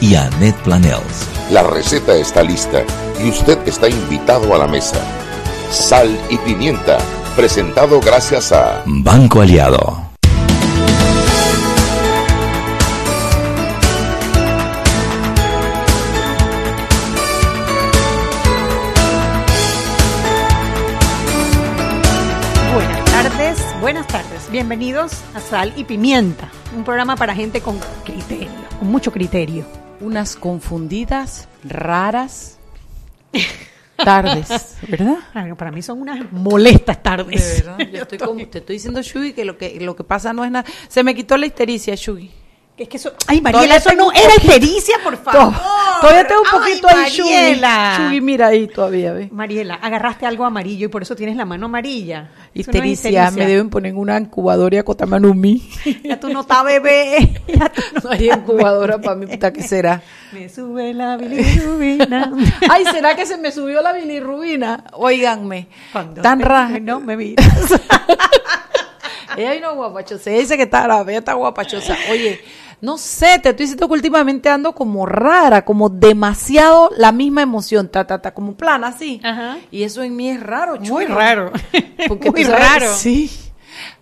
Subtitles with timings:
[0.00, 1.28] y Annette Planels.
[1.50, 2.82] La receta está lista
[3.22, 4.98] y usted está invitado a la mesa.
[5.70, 6.98] Sal y pimienta,
[7.34, 10.06] presentado gracias a Banco Aliado.
[22.74, 24.50] Buenas tardes, buenas tardes.
[24.50, 29.85] Bienvenidos a Sal y Pimienta, un programa para gente con criterio, con mucho criterio.
[30.00, 32.58] Unas confundidas, raras
[33.96, 35.18] tardes, ¿verdad?
[35.56, 37.56] Para mí son unas molestas tardes.
[37.56, 40.32] De verdad, yo estoy como, te estoy diciendo, Shugi, que lo que lo que pasa
[40.32, 40.68] no es nada.
[40.88, 42.30] Se me quitó la histericia, Shugi.
[42.78, 45.54] Es que eso, ay Mariela, eso no era histericia, por favor.
[45.98, 47.32] Todavía tengo un Ay, poquito ahí, Shugi.
[47.32, 47.98] Mariela.
[47.98, 49.32] Shugi, mira ahí todavía, ¿ves?
[49.32, 52.28] Mariela, agarraste algo amarillo y por eso tienes la mano amarilla.
[52.54, 54.84] Eso no Histericia, me deben poner una incubadora
[55.34, 55.70] mí.
[56.04, 57.40] Ya tú no estás bebé.
[57.46, 60.02] Ya tú no No hay incubadora para mí, puta, ¿qué será?
[60.32, 62.30] Me sube la bilirrubina.
[62.68, 64.84] Ay, ¿será que se me subió la bilirrubina?
[64.92, 66.78] Óiganme, Cuando tan rara.
[66.78, 67.46] No me miras.
[69.36, 70.30] Ella vino guapachosa.
[70.30, 71.96] Ella dice que está grave, ella está guapachosa.
[72.10, 72.40] Oye,
[72.80, 77.88] no sé, te estoy diciendo que últimamente ando como rara, como demasiado la misma emoción,
[77.88, 79.20] ta, ta, ta, como plana así.
[79.24, 79.56] Ajá.
[79.70, 81.14] Y eso en mí es raro, Muy chulo.
[81.16, 81.52] raro.
[82.08, 82.94] Porque Muy tú sabes- raro.
[82.94, 83.30] Sí.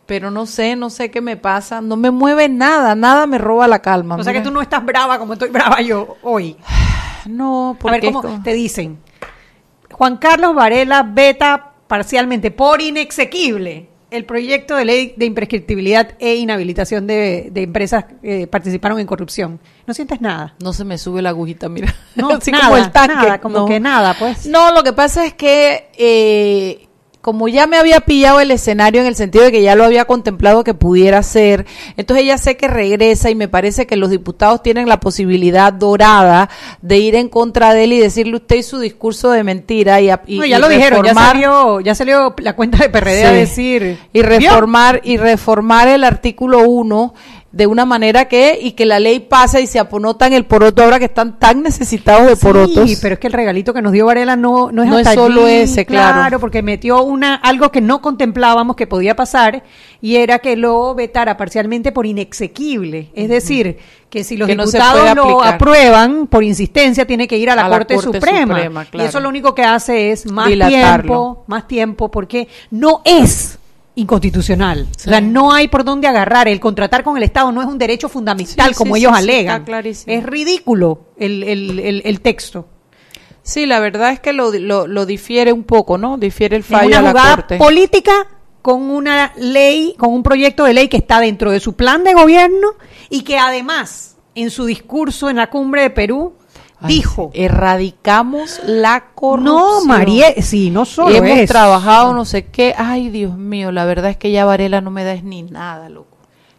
[0.07, 1.81] Pero no sé, no sé qué me pasa.
[1.81, 4.17] No me mueve nada, nada me roba la calma.
[4.17, 6.57] O sea que tú no estás brava como estoy brava yo hoy.
[7.27, 8.99] No, A porque ver, ¿cómo es como- te dicen?
[9.91, 17.07] Juan Carlos Varela veta parcialmente por inexequible el proyecto de ley de imprescriptibilidad e inhabilitación
[17.07, 19.61] de, de empresas que participaron en corrupción.
[19.87, 20.55] No sientes nada.
[20.63, 21.95] No se me sube la agujita, mira.
[22.15, 23.15] No, Así nada, como el tanque.
[23.15, 23.67] nada, como No.
[23.67, 24.47] que nada, pues.
[24.47, 26.84] No, lo que pasa es que eh,
[27.25, 30.05] como ya me había pillado el escenario en el sentido de que ya lo había
[30.05, 31.65] contemplado que pudiera ser,
[31.97, 36.51] entonces ella sé que regresa y me parece que los diputados tienen la posibilidad dorada
[36.83, 40.11] de ir en contra de él y decirle usted y su discurso de mentira y,
[40.27, 43.25] y- No, ya y lo dijeron, ya reformar- salió, ya salió la cuenta de PRD
[43.25, 43.99] a decir.
[44.13, 44.29] y ¿Vio?
[44.29, 47.15] reformar y reformar el artículo 1
[47.55, 50.99] de una manera que y que la ley pase y se aponotan el poroto ahora
[50.99, 52.91] que están tan necesitados de porotos.
[52.91, 55.11] Sí, pero es que el regalito que nos dio Varela no, no es No hasta
[55.11, 56.41] es solo allí, ese, claro.
[56.41, 59.63] porque metió una algo que no contemplábamos que podía pasar
[60.01, 63.13] y era que lo vetara parcialmente por inexequible.
[63.15, 63.79] Es decir,
[64.11, 67.55] que si los Que no diputados puede lo aprueban por insistencia, tiene que ir a
[67.55, 68.65] la, A la Corte, Suprema.
[68.65, 69.09] Y claro.
[69.09, 71.03] eso lo único que hace es más Dilatarlo.
[71.05, 73.61] tiempo, más tiempo, porque no es
[73.97, 74.87] inconstitucional.
[74.97, 76.49] O sea, no hay por dónde agarrar.
[76.49, 79.57] El contratar con el Estado no es un derecho fundamental, Sí, como sí, ellos alegan.
[79.63, 80.13] está clarísimo.
[80.17, 82.67] Es ridículo el, el, el, el texto.
[83.43, 86.17] Sí, la verdad es que lo, lo, lo difiere un poco, ¿no?
[86.17, 87.57] Difiere el Es fallo una a la jugada Corte.
[87.59, 88.13] política
[88.63, 92.15] con una ley, con un proyecto de ley que está dentro de su plan de
[92.15, 92.69] gobierno
[93.11, 96.35] y que además en su discurso en la cumbre de Perú
[96.89, 99.55] dijo, erradicamos la corrupción.
[99.57, 102.75] no, María, sí, no solo Hemos trabajado no sé qué.
[102.77, 105.89] Ay, Dios mío, la verdad es que ya Varela no me da es ni nada,
[105.89, 106.09] loco.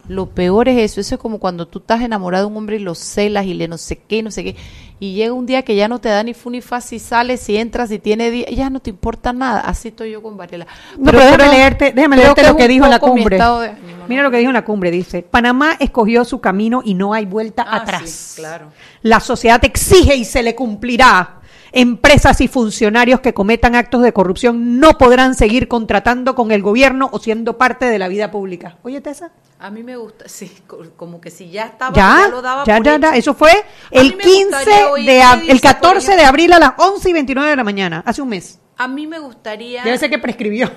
[0.08, 2.80] Lo peor es eso, eso es como cuando tú estás enamorado de un hombre y
[2.80, 4.56] lo celas y le no sé qué, no sé qué,
[5.00, 7.40] y llega un día que ya no te da ni fu ni fa si sales,
[7.40, 9.62] si entras, si tiene día, ya no te importa nada.
[9.62, 10.68] Así estoy yo con Varela.
[11.00, 13.02] No, pero déjame creo- leerte, déjame leerte que lo que un dijo en la mi
[13.02, 13.36] cumbre.
[13.38, 13.95] estado de ánimo, ¿no?
[14.08, 17.26] Mira lo que dijo en la cumbre, dice, Panamá escogió su camino y no hay
[17.26, 18.10] vuelta Ah, atrás.
[18.10, 18.72] sí, claro.
[19.02, 21.40] La sociedad exige y se le cumplirá.
[21.72, 27.10] Empresas y funcionarios que cometan actos de corrupción no podrán seguir contratando con el gobierno
[27.12, 28.78] o siendo parte de la vida pública.
[28.84, 29.32] Oye, Tessa.
[29.60, 32.64] A mí me gusta, sí, co- como que si ya estaba, ya, Ya, lo daba
[32.66, 33.10] ya, por ya, ya.
[33.18, 33.52] Eso fue
[33.92, 37.10] el mí me 15 gustaría oír de, el por 14 de abril a las 11
[37.10, 38.60] y 29 de la mañana, hace un mes.
[38.78, 39.84] A mí me gustaría...
[39.84, 40.70] Debe ser que prescribió.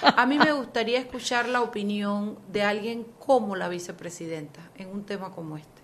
[0.00, 5.30] A mí me gustaría escuchar la opinión de alguien como la vicepresidenta en un tema
[5.32, 5.82] como este.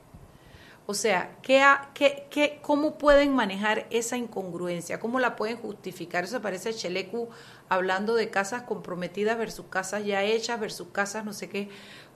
[0.86, 5.00] O sea, ¿qué, ha- qué, qué, ¿cómo pueden manejar esa incongruencia?
[5.00, 6.24] ¿Cómo la pueden justificar?
[6.24, 7.28] Eso parece a Chelecu
[7.68, 11.68] hablando de casas comprometidas versus casas ya hechas versus casas no sé qué.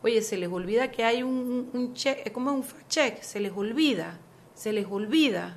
[0.03, 3.23] Oye, se les olvida que hay un, un check, ¿cómo es un fact check?
[3.23, 4.19] Se les olvida,
[4.55, 5.57] se les olvida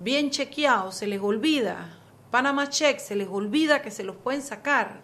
[0.00, 1.97] bien chequeados, se les olvida.
[2.30, 5.02] Panama Check, se les olvida que se los pueden sacar.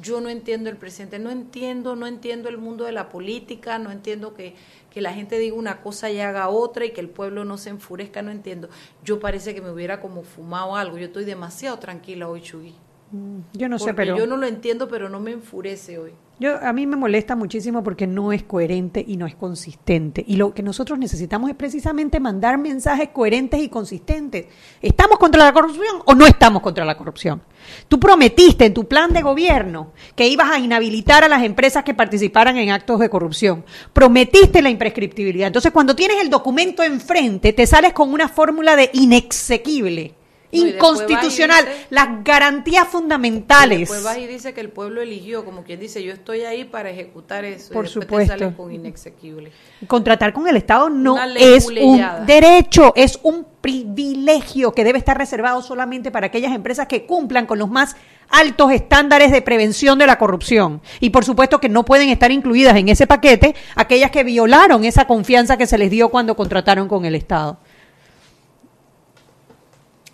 [0.00, 3.92] Yo no entiendo el presidente, no entiendo, no entiendo el mundo de la política, no
[3.92, 4.56] entiendo que,
[4.90, 7.70] que la gente diga una cosa y haga otra y que el pueblo no se
[7.70, 8.68] enfurezca, no entiendo.
[9.04, 12.74] Yo parece que me hubiera como fumado algo, yo estoy demasiado tranquila hoy, Chugui.
[13.12, 16.12] Mm, Yo no sé, pero yo no lo entiendo, pero no me enfurece hoy.
[16.40, 20.24] Yo a mí me molesta muchísimo porque no es coherente y no es consistente.
[20.26, 24.46] Y lo que nosotros necesitamos es precisamente mandar mensajes coherentes y consistentes.
[24.82, 27.42] ¿Estamos contra la corrupción o no estamos contra la corrupción?
[27.86, 31.94] Tú prometiste en tu plan de gobierno que ibas a inhabilitar a las empresas que
[31.94, 33.64] participaran en actos de corrupción.
[33.92, 35.46] Prometiste la imprescriptibilidad.
[35.46, 40.14] Entonces, cuando tienes el documento enfrente, te sales con una fórmula de inexequible.
[40.54, 43.80] No, y vas y inconstitucional, las garantías fundamentales.
[43.80, 46.90] Después va y dice que el pueblo eligió, como quien dice, yo estoy ahí para
[46.90, 47.72] ejecutar eso.
[47.72, 48.36] Por y supuesto.
[48.36, 49.52] Te con inexequible.
[49.86, 55.62] Contratar con el Estado no es un derecho, es un privilegio que debe estar reservado
[55.62, 57.96] solamente para aquellas empresas que cumplan con los más
[58.28, 60.82] altos estándares de prevención de la corrupción.
[61.00, 65.06] Y por supuesto que no pueden estar incluidas en ese paquete aquellas que violaron esa
[65.06, 67.58] confianza que se les dio cuando contrataron con el Estado.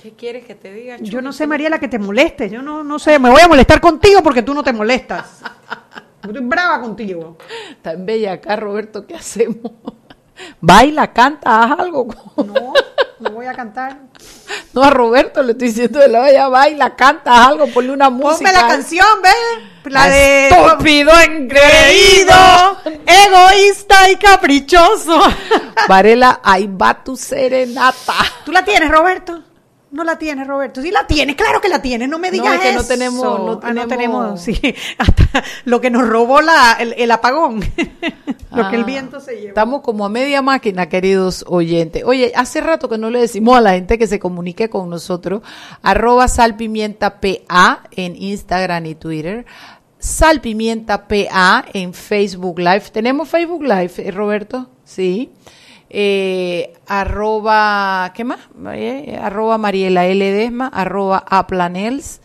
[0.03, 0.97] ¿Qué quieres que te diga?
[1.01, 2.49] Yo no sé, Mariela, que te moleste.
[2.49, 5.41] Yo no, no sé, me voy a molestar contigo porque tú no te molestas.
[6.23, 7.37] Yo Estoy brava contigo.
[7.83, 9.73] Tan bella acá, Roberto, ¿qué hacemos?
[10.61, 12.07] Baila, canta, haz algo.
[12.37, 12.73] No,
[13.19, 13.99] no voy a cantar.
[14.73, 18.09] No, a Roberto le estoy diciendo de la bella, baila, canta, haz algo, ponle una
[18.09, 18.49] música.
[18.49, 19.91] Ponme la canción, ve.
[19.91, 20.49] La de.
[20.49, 22.79] Estúpido, engreído.
[23.05, 25.21] egoísta y caprichoso.
[25.89, 28.15] Varela, ahí va tu serenata.
[28.45, 29.43] ¿Tú la tienes, Roberto?
[29.93, 30.81] No la tienes, Roberto.
[30.83, 32.09] Sí la tienes, claro que la tienes.
[32.09, 34.75] No me No, digas es que no tenemos- no Ah, no tenemos- tenemos, sí.
[34.99, 37.61] Hasta lo que nos robó la, el, el apagón.
[38.55, 39.49] lo que el Ah, viento se llevó.
[39.49, 42.05] Estamos como a media máquina, queridos oyentes.
[42.05, 45.43] Oye, hace rato que no le decimos a la gente que se comunique con nosotros.
[45.83, 49.45] Arroba salpimienta PA en Instagram y Twitter.
[49.99, 52.85] Salpimienta PA en Facebook Live.
[52.93, 54.69] ¿Tenemos Facebook Live, eh, Roberto?
[54.85, 55.31] Sí.
[55.91, 58.39] Eh, arroba, ¿qué más?
[58.73, 60.33] Eh, arroba Mariela L.
[60.33, 62.21] Desma, arroba Aplanels.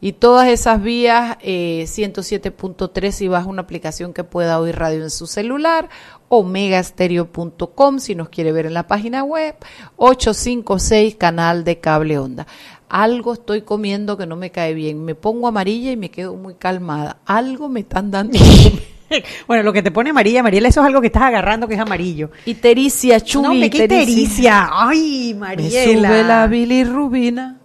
[0.00, 5.02] Y todas esas vías, eh, 107.3 si vas a una aplicación que pueda oír radio
[5.02, 5.88] en su celular,
[6.28, 9.56] omegastereo.com si nos quiere ver en la página web,
[9.96, 12.46] 856 canal de cable onda.
[12.88, 16.54] Algo estoy comiendo que no me cae bien, me pongo amarilla y me quedo muy
[16.54, 17.18] calmada.
[17.26, 18.38] Algo me están dando.
[19.46, 21.80] bueno, lo que te pone amarilla, Mariela, eso es algo que estás agarrando que es
[21.80, 22.30] amarillo.
[22.44, 24.68] Itericia, Chuy, no, me qué tericia.
[24.72, 26.08] Ay, Me Mariela.
[26.08, 27.56] sube la bilirrubina.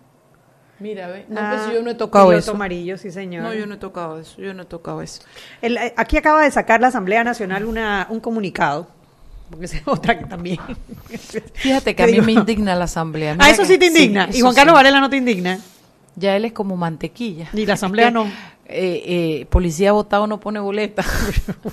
[0.80, 1.26] Mira, ve.
[1.30, 2.52] No, Ah, pues yo no he tocado eso.
[2.52, 3.44] amarillo, sí, señor.
[3.44, 4.42] No, yo no he tocado eso.
[4.42, 5.22] Yo no he tocado eso.
[5.62, 8.88] El- eh, aquí acaba de sacar la Asamblea Nacional una, un comunicado.
[9.50, 10.60] Porque es otra que también.
[11.54, 13.34] Fíjate que a mí digo- me indigna la asamblea.
[13.34, 14.28] Ah, Mira eso que- sí te indigna.
[14.34, 14.76] y Juan Carlos sí.
[14.76, 15.60] Varela no te indigna.
[16.16, 17.50] Ya él es como mantequilla.
[17.54, 18.28] Y la asamblea no.
[18.66, 19.04] Eh,
[19.42, 21.04] eh, policía votado no pone boleta.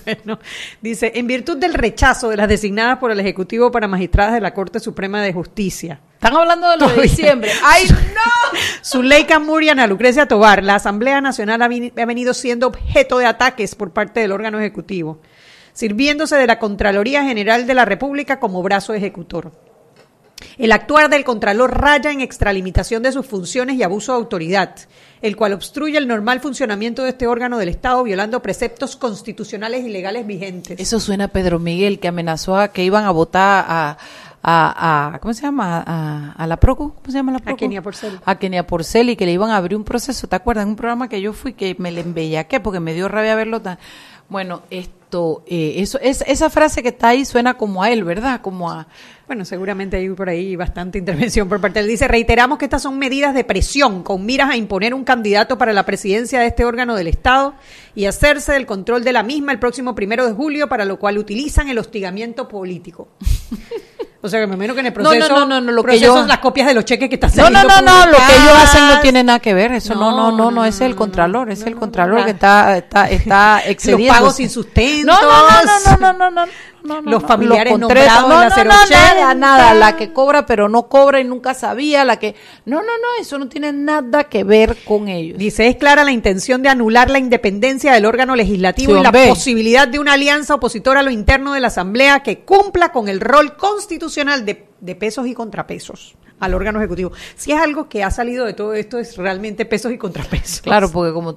[0.04, 0.38] Bueno,
[0.80, 4.54] dice, en virtud del rechazo de las designadas por el Ejecutivo para magistradas de la
[4.54, 7.50] Corte Suprema de Justicia, Están hablando de lo de diciembre.
[7.64, 8.58] ¡Ay, no!
[8.84, 13.74] Zuleika Murian, Ana Lucrecia Tobar, la Asamblea Nacional ha, ha venido siendo objeto de ataques
[13.74, 15.20] por parte del órgano ejecutivo,
[15.72, 19.52] sirviéndose de la Contraloría General de la República como brazo ejecutor.
[20.58, 24.74] El actuar del Contralor raya en extralimitación de sus funciones y abuso de autoridad,
[25.22, 29.88] el cual obstruye el normal funcionamiento de este órgano del Estado, violando preceptos constitucionales y
[29.90, 30.80] legales vigentes.
[30.80, 33.98] Eso suena a Pedro Miguel que amenazó a que iban a votar a,
[34.42, 35.84] a, a- ¿cómo se llama?
[35.86, 37.58] A, a la Procu, ¿cómo se llama la Procu?
[37.58, 38.18] Kenia Porcel.
[38.24, 40.64] A Kenia Porcel y que le iban a abrir un proceso, ¿te acuerdas?
[40.66, 43.78] Un programa que yo fui que me le embellaqué porque me dio rabia verlo tan...
[44.30, 48.40] Bueno, esto, eh, eso, es, esa frase que está ahí suena como a él, ¿verdad?
[48.40, 48.86] Como a...
[49.30, 51.88] Bueno, seguramente hay por ahí bastante intervención por parte de él.
[51.92, 55.72] Dice, reiteramos que estas son medidas de presión con miras a imponer un candidato para
[55.72, 57.54] la presidencia de este órgano del Estado
[57.94, 61.16] y hacerse del control de la misma el próximo primero de julio, para lo cual
[61.16, 63.06] utilizan el hostigamiento político.
[64.22, 65.82] O sea, que me imagino que en el No, no, proceso, no, no, no, lo
[65.82, 68.04] que proceso yo- son las copias de los cheques que están No, no, saliendo no,
[68.06, 70.64] no, lo que ellos hacen no tiene nada que ver, eso no, no, no, no,
[70.66, 72.34] es el no, contralor, es no, el no, contralor no, que no.
[72.34, 74.12] está, está, está excediendo.
[74.12, 75.06] Los pagos sin sustento.
[75.06, 76.52] No, no, no, no, no, no,
[76.84, 79.14] no, no, no, Los no, familiares los nombrados en la no, no, no, 080.
[79.14, 82.34] nada, nada, la que cobra pero no cobra y nunca sabía, la que,
[82.64, 85.38] no, no, no, eso no tiene nada que ver con ellos.
[85.38, 89.08] Dice, es clara la intención de anular la independencia del órgano legislativo Sí, y la
[89.10, 89.28] hombre.
[89.28, 93.20] posibilidad de una alianza opositora a lo interno de la Asamblea que cumpla con el
[93.20, 97.12] rol constitucional de, de pesos y contrapesos al órgano ejecutivo.
[97.36, 100.62] Si es algo que ha salido de todo esto, es realmente pesos y contrapesos.
[100.62, 101.36] Claro, porque como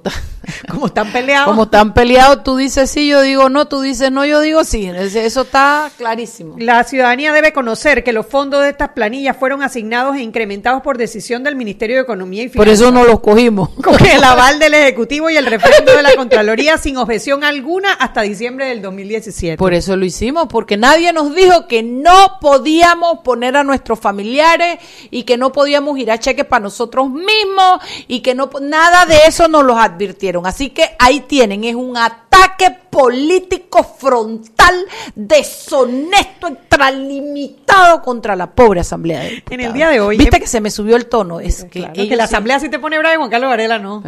[0.70, 1.46] Como están peleados.
[1.48, 4.86] Como están peleados, tú dices sí, yo digo no, tú dices no, yo digo sí.
[4.86, 6.56] Eso está clarísimo.
[6.58, 10.98] La ciudadanía debe conocer que los fondos de estas planillas fueron asignados e incrementados por
[10.98, 12.58] decisión del Ministerio de Economía y Finanzas.
[12.58, 13.70] Por eso no los cogimos.
[13.82, 18.22] Con el aval del Ejecutivo y el referendo de la Contraloría sin objeción alguna hasta
[18.22, 19.56] diciembre del 2017.
[19.56, 24.78] Por eso lo hicimos, porque nadie nos dijo que no podíamos poner a nuestros familiares
[25.10, 29.16] y que no podíamos ir a cheques para nosotros mismos y que no nada de
[29.26, 30.33] eso nos los advirtieron.
[30.44, 39.20] Así que ahí tienen, es un ataque político frontal, deshonesto, extralimitado contra la pobre Asamblea
[39.20, 40.16] de En el día de hoy.
[40.16, 41.40] Viste que se me subió el tono.
[41.40, 44.02] Es que, que la Asamblea sí te pone bravo y Juan Carlos Varela no.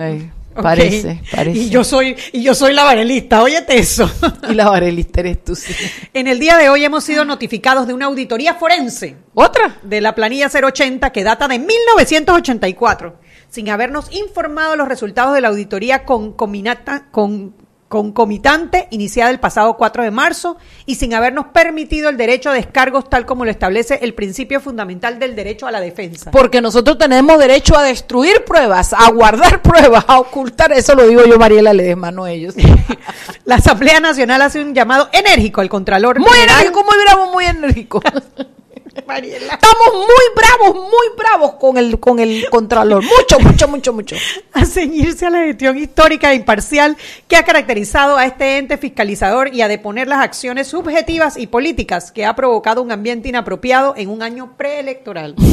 [0.63, 1.59] Parece, parece.
[1.59, 4.11] Y yo soy, y yo soy la varelista, óyete eso.
[4.49, 5.75] Y la varelista eres tú, sí.
[6.15, 9.17] En el día de hoy hemos sido notificados de una auditoría forense.
[9.35, 9.79] ¿Otra?
[9.83, 13.19] De la planilla 080 que data de 1984
[13.57, 17.55] sin habernos informado los resultados de la auditoría con, con
[17.89, 23.09] concomitante iniciada el pasado 4 de marzo y sin habernos permitido el derecho a descargos
[23.09, 26.33] tal como lo establece el principio fundamental del derecho a la defensa.
[26.33, 31.25] Porque nosotros tenemos derecho a destruir pruebas, a guardar pruebas, a ocultar, eso lo digo
[31.25, 32.57] yo Mariela Ledesma, no ellos.
[33.47, 36.21] la Asamblea Nacional hace un llamado enérgico al Contralor.
[36.21, 38.03] Muy enérgico, muy bravo, muy enérgico.
[38.97, 43.05] Estamos muy bravos, muy bravos con el, con el Contralor.
[43.05, 44.17] Mucho, mucho, mucho, mucho.
[44.53, 46.97] A ceñirse a la gestión histórica e imparcial
[47.29, 52.11] que ha caracterizado a este ente fiscalizador y a deponer las acciones subjetivas y políticas
[52.11, 55.35] que ha provocado un ambiente inapropiado en un año preelectoral.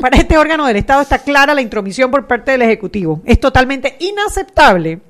[0.00, 3.20] Para este órgano del Estado está clara la intromisión por parte del Ejecutivo.
[3.24, 5.00] Es totalmente inaceptable,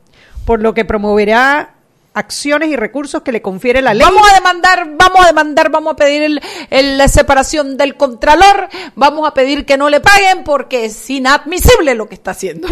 [0.45, 1.77] por lo que promoverá
[2.15, 4.07] acciones y recursos que le confiere la ley.
[4.07, 6.41] Vamos a demandar, vamos a demandar, vamos a pedir
[6.71, 12.09] la separación del contralor, vamos a pedir que no le paguen porque es inadmisible lo
[12.09, 12.69] que está haciendo.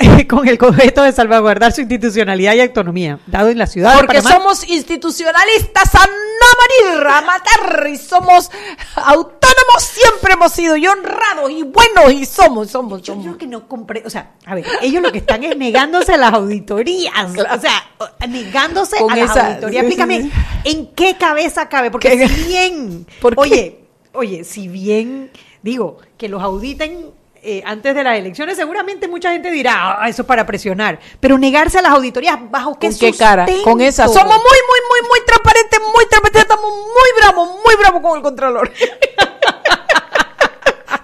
[0.28, 4.66] con el objeto de salvaguardar su institucionalidad y autonomía, dado en la ciudad Porque somos
[4.68, 8.50] institucionalistas a no morir, a matar, y somos
[8.96, 13.24] autónomos, siempre hemos sido, y honrados, y buenos, y somos, somos, somos.
[13.24, 16.14] Yo creo que no compré, o sea, a ver, ellos lo que están es negándose
[16.14, 17.90] a las auditorías, o sea,
[18.28, 19.84] negándose a las auditorías.
[19.84, 20.30] Explícame,
[20.64, 21.90] ¿en qué cabeza cabe?
[21.90, 23.80] Porque si bien, oye,
[24.12, 25.30] oye, si bien,
[25.62, 30.22] digo, que los auditen eh, antes de las elecciones, seguramente mucha gente dirá, ah, eso
[30.22, 30.98] es para presionar.
[31.20, 33.46] Pero negarse a las auditorías, ¿bajo qué, ¿Con qué cara?
[33.64, 34.08] Con esa.
[34.08, 38.22] Somos muy, muy, muy, muy transparentes, muy transparentes, estamos muy bravos, muy bravos con el
[38.22, 38.70] Contralor.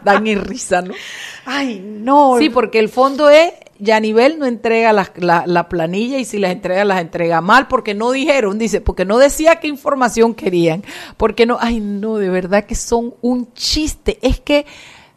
[0.05, 0.93] Dan en risa, ¿no?
[1.47, 2.37] Ay, no.
[2.39, 6.53] Sí, porque el fondo es, ya nivel no entrega la, la, planilla y si las
[6.53, 10.85] entrega, las entrega mal porque no dijeron, dice, porque no decía qué información querían,
[11.17, 14.19] porque no, ay, no, de verdad que son un chiste.
[14.23, 14.67] Es que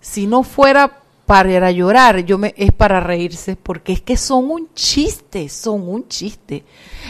[0.02, 4.74] si no fuera para llorar, yo me, es para reírse, porque es que son un
[4.74, 6.64] chiste, son un chiste.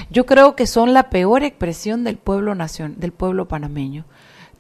[0.09, 4.03] Yo creo que son la peor expresión del pueblo nación, del pueblo panameño.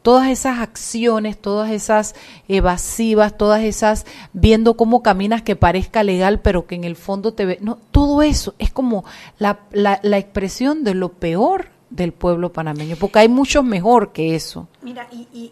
[0.01, 2.15] Todas esas acciones, todas esas
[2.47, 7.45] evasivas, todas esas viendo cómo caminas que parezca legal, pero que en el fondo te
[7.45, 7.57] ve.
[7.59, 9.03] No, todo eso es como
[9.39, 14.35] la, la, la expresión de lo peor del pueblo panameño, porque hay mucho mejor que
[14.35, 14.69] eso.
[14.81, 15.51] Mira, y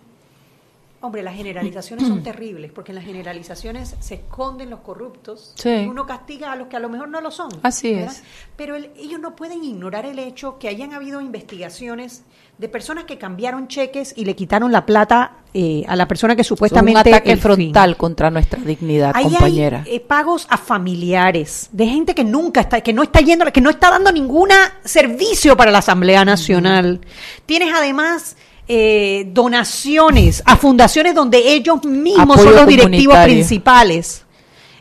[0.99, 6.07] Hombre, las generalizaciones son terribles, porque en las generalizaciones se esconden los corruptos y uno
[6.07, 7.49] castiga a los que a lo mejor no lo son.
[7.61, 8.23] Así es.
[8.55, 12.23] Pero ellos no pueden ignorar el hecho que hayan habido investigaciones
[12.57, 16.43] de personas que cambiaron cheques y le quitaron la plata eh, a la persona que
[16.43, 17.09] supuestamente...
[17.09, 19.83] un ataque frontal contra nuestra dignidad, compañera.
[19.85, 23.61] Hay, eh, pagos a familiares, de gente que nunca está, que no está yendo, que
[23.61, 24.49] no está dando ningún
[24.83, 27.01] servicio para la Asamblea Nacional.
[27.45, 28.36] Tienes además
[28.67, 34.25] eh, donaciones a fundaciones donde ellos mismos son los directivos principales.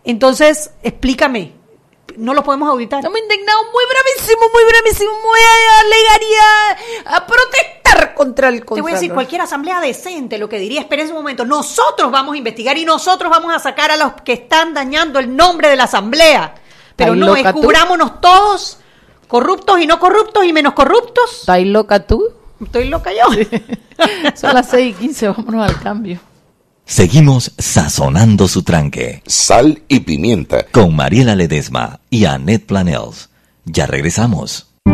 [0.04, 1.52] Entonces, explícame,
[2.16, 3.00] no lo podemos auditar.
[3.00, 5.38] Estamos indignados, muy bravísimo, muy bravísimo, muy
[5.84, 10.80] alegaría a protestar contra el Te voy a decir, cualquier asamblea decente lo que diría,
[10.80, 14.32] espera un momento, nosotros vamos a investigar y nosotros vamos a sacar a los que
[14.32, 16.54] están dañando el nombre de la asamblea.
[16.96, 18.78] Pero no, descubrámonos todos,
[19.28, 21.40] corruptos y no corruptos y menos corruptos.
[21.40, 22.32] ¿Estás loca tú?
[22.62, 23.24] Estoy loca yo.
[24.34, 26.18] Son las 6 y 15, vámonos al cambio.
[26.84, 29.22] Seguimos sazonando su tranque.
[29.26, 30.66] Sal y pimienta.
[30.70, 33.28] Con Mariela Ledesma y Annette Planels.
[33.64, 34.68] Ya regresamos.
[34.84, 34.92] De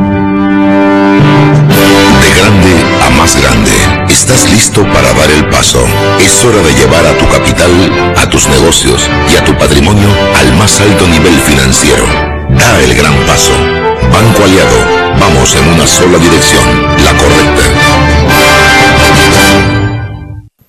[2.39, 3.71] grande a más grande.
[4.09, 5.85] ¿Estás listo para dar el paso?
[6.19, 10.57] Es hora de llevar a tu capital, a tus negocios y a tu patrimonio al
[10.57, 12.07] más alto nivel financiero.
[12.49, 13.53] Da el gran paso.
[14.11, 17.63] Banco Aliado Vamos en una sola dirección, la correcta.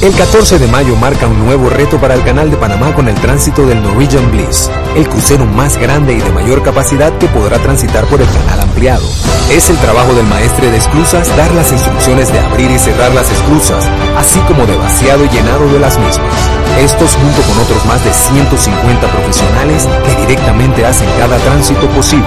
[0.01, 3.15] El 14 de mayo marca un nuevo reto para el Canal de Panamá con el
[3.15, 8.05] tránsito del Norwegian Bliss, el crucero más grande y de mayor capacidad que podrá transitar
[8.05, 9.05] por el canal ampliado.
[9.51, 13.29] Es el trabajo del maestre de esclusas dar las instrucciones de abrir y cerrar las
[13.29, 13.85] esclusas,
[14.17, 16.33] así como de vaciado y llenado de las mismas.
[16.79, 22.23] Estos junto con otros más de 150 profesionales que directamente hacen cada tránsito posible.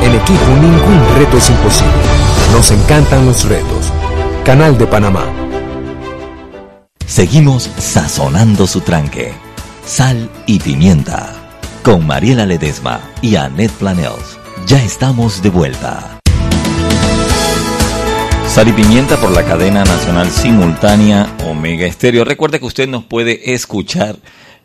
[0.00, 1.90] En equipo ningún reto es imposible.
[2.52, 3.92] Nos encantan los retos.
[4.44, 5.43] Canal de Panamá.
[7.06, 9.32] Seguimos sazonando su tranque.
[9.84, 11.34] Sal y pimienta.
[11.82, 14.38] Con Mariela Ledesma y Annette Planels.
[14.66, 16.18] Ya estamos de vuelta.
[18.48, 22.24] Sal y pimienta por la cadena nacional simultánea Omega Estéreo.
[22.24, 24.16] Recuerde que usted nos puede escuchar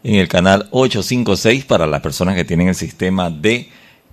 [0.03, 3.69] en el canal 856 para las personas que tienen el sistema de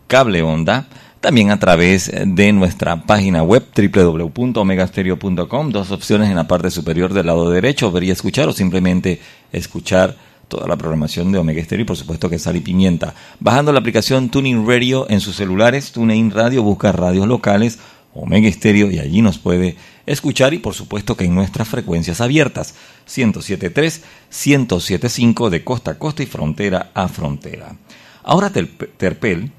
[0.09, 0.89] cable onda
[1.21, 5.71] también a través de nuestra página web www.omegastereo.com.
[5.71, 9.21] Dos opciones en la parte superior del lado derecho, ver y escuchar o simplemente
[9.53, 10.17] escuchar
[10.49, 13.15] toda la programación de Omega Stereo y por supuesto que sal y pimienta.
[13.41, 17.79] Bajando la aplicación Tuning Radio en sus celulares, TuneIn Radio, busca radios locales,
[18.15, 22.75] Omega Stereo y allí nos puede escuchar y por supuesto que en nuestras frecuencias abiertas,
[23.09, 27.77] 107.3, 107.5 de costa a costa y frontera a frontera.
[28.23, 29.51] Ahora Terpel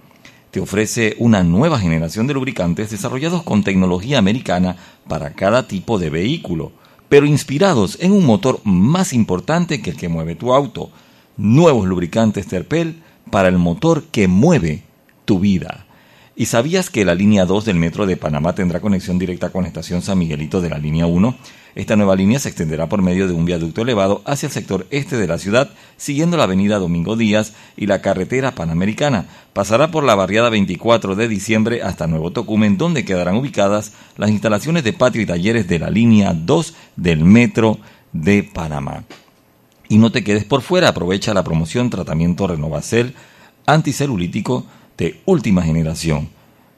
[0.51, 4.77] te ofrece una nueva generación de lubricantes desarrollados con tecnología americana
[5.07, 6.71] para cada tipo de vehículo,
[7.09, 10.89] pero inspirados en un motor más importante que el que mueve tu auto.
[11.37, 14.83] Nuevos lubricantes Terpel para el motor que mueve
[15.25, 15.85] tu vida.
[16.35, 19.69] ¿Y sabías que la línea 2 del metro de Panamá tendrá conexión directa con la
[19.69, 21.35] estación San Miguelito de la línea 1?
[21.77, 25.15] Esta nueva línea se extenderá por medio de un viaducto elevado hacia el sector este
[25.15, 29.27] de la ciudad, siguiendo la avenida Domingo Díaz y la carretera panamericana.
[29.53, 34.83] Pasará por la barriada 24 de diciembre hasta Nuevo Tocumen, donde quedarán ubicadas las instalaciones
[34.85, 37.77] de patio y talleres de la línea 2 del Metro
[38.11, 39.03] de Panamá.
[39.87, 43.13] Y no te quedes por fuera, aprovecha la promoción tratamiento Renovacel
[43.67, 44.65] anticelulítico
[44.97, 46.29] de última generación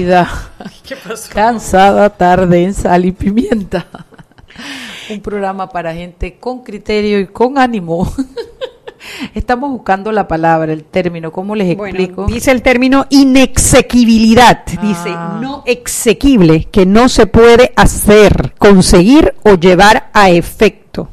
[0.83, 0.95] ¿Qué
[1.29, 3.85] Cansada tarde en Sal y Pimienta.
[5.09, 8.11] Un programa para gente con criterio y con ánimo.
[9.35, 12.25] Estamos buscando la palabra, el término, ¿cómo les explico?
[12.25, 15.39] dice el término inexequibilidad, dice Ah.
[15.41, 21.09] no exequible, que no se puede hacer, conseguir o llevar a efecto.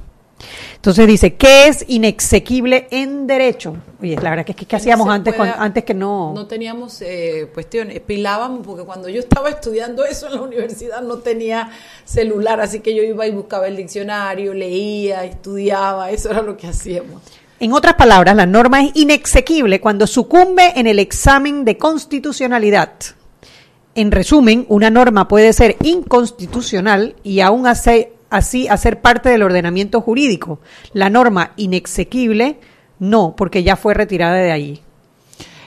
[0.76, 3.76] Entonces dice, ¿qué es inexequible en derecho?
[4.00, 6.32] Oye, la verdad que es que ¿qué hacíamos antes, antes que no...
[6.34, 11.18] No teníamos eh, cuestiones, pilábamos porque cuando yo estaba estudiando eso en la universidad no
[11.18, 11.70] tenía
[12.04, 16.68] celular, así que yo iba y buscaba el diccionario, leía, estudiaba, eso era lo que
[16.68, 17.22] hacíamos.
[17.60, 22.92] En otras palabras, la norma es inexequible cuando sucumbe en el examen de constitucionalidad.
[23.96, 30.00] En resumen, una norma puede ser inconstitucional y aún hace- así hacer parte del ordenamiento
[30.00, 30.60] jurídico.
[30.92, 32.60] La norma inexequible,
[33.00, 34.82] no, porque ya fue retirada de ahí.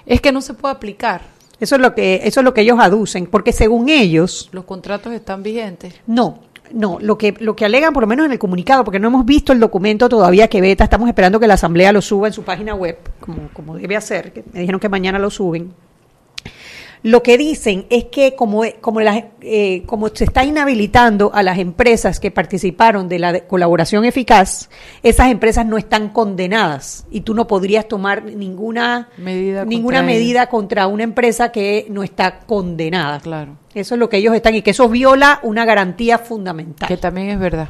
[0.05, 1.21] Es que no se puede aplicar,
[1.59, 5.13] Eso es lo que, eso es lo que ellos aducen, porque según ellos, los contratos
[5.13, 5.93] están vigentes.
[6.07, 6.39] no,
[6.73, 9.25] no, lo que, lo que alegan, por lo menos en el comunicado, porque no hemos
[9.25, 12.43] visto el documento todavía que beta, estamos esperando que la Asamblea lo suba en su
[12.43, 15.73] página web, como, como debe hacer, me dijeron que mañana lo suben.
[17.03, 21.57] Lo que dicen es que como, como, las, eh, como se está inhabilitando a las
[21.57, 24.69] empresas que participaron de la de- colaboración eficaz,
[25.01, 30.47] esas empresas no están condenadas y tú no podrías tomar ninguna Medida ninguna contra medida
[30.47, 33.19] contra una empresa que no está condenada.
[33.19, 33.57] Claro.
[33.73, 36.87] Eso es lo que ellos están y que eso viola una garantía fundamental.
[36.87, 37.69] Que también es verdad.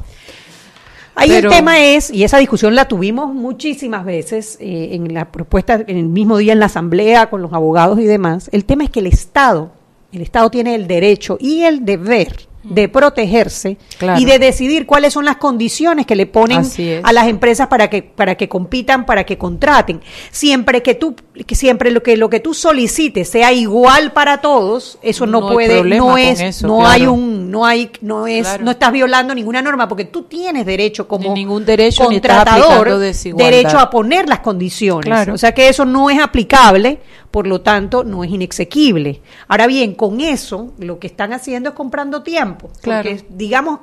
[1.15, 5.31] Ahí Pero- el tema es, y esa discusión la tuvimos muchísimas veces eh, en la
[5.31, 8.85] propuesta, en el mismo día en la asamblea, con los abogados y demás, el tema
[8.85, 9.71] es que el Estado,
[10.13, 14.19] el Estado tiene el derecho y el deber de protegerse Claro.
[14.19, 16.63] y de decidir cuáles son las condiciones que le ponen
[17.03, 20.01] a las empresas para que para que compitan, para que contraten.
[20.31, 24.99] Siempre que tú que siempre lo que lo que tú solicites sea igual para todos,
[25.01, 26.91] eso no, puede no es eso, no claro.
[26.91, 28.63] hay un no hay no es Claro.
[28.63, 32.87] no estás violando ninguna norma porque tú tienes derecho como Ni ningún derecho, contratador
[33.35, 35.27] derecho a poner las condiciones.
[35.29, 36.99] O sea que eso no es aplicable,
[37.31, 39.21] por lo tanto no es inexequible.
[39.47, 42.69] Ahora bien, con eso lo que están haciendo es comprando tiempo.
[42.81, 43.09] Claro.
[43.09, 43.79] Porque digamos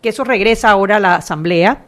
[0.00, 1.86] que eso regresa ahora a la Asamblea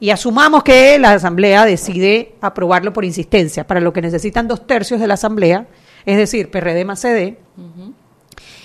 [0.00, 5.00] y asumamos que la Asamblea decide aprobarlo por insistencia, para lo que necesitan dos tercios
[5.00, 5.66] de la Asamblea,
[6.04, 7.38] es decir, PRD más CD,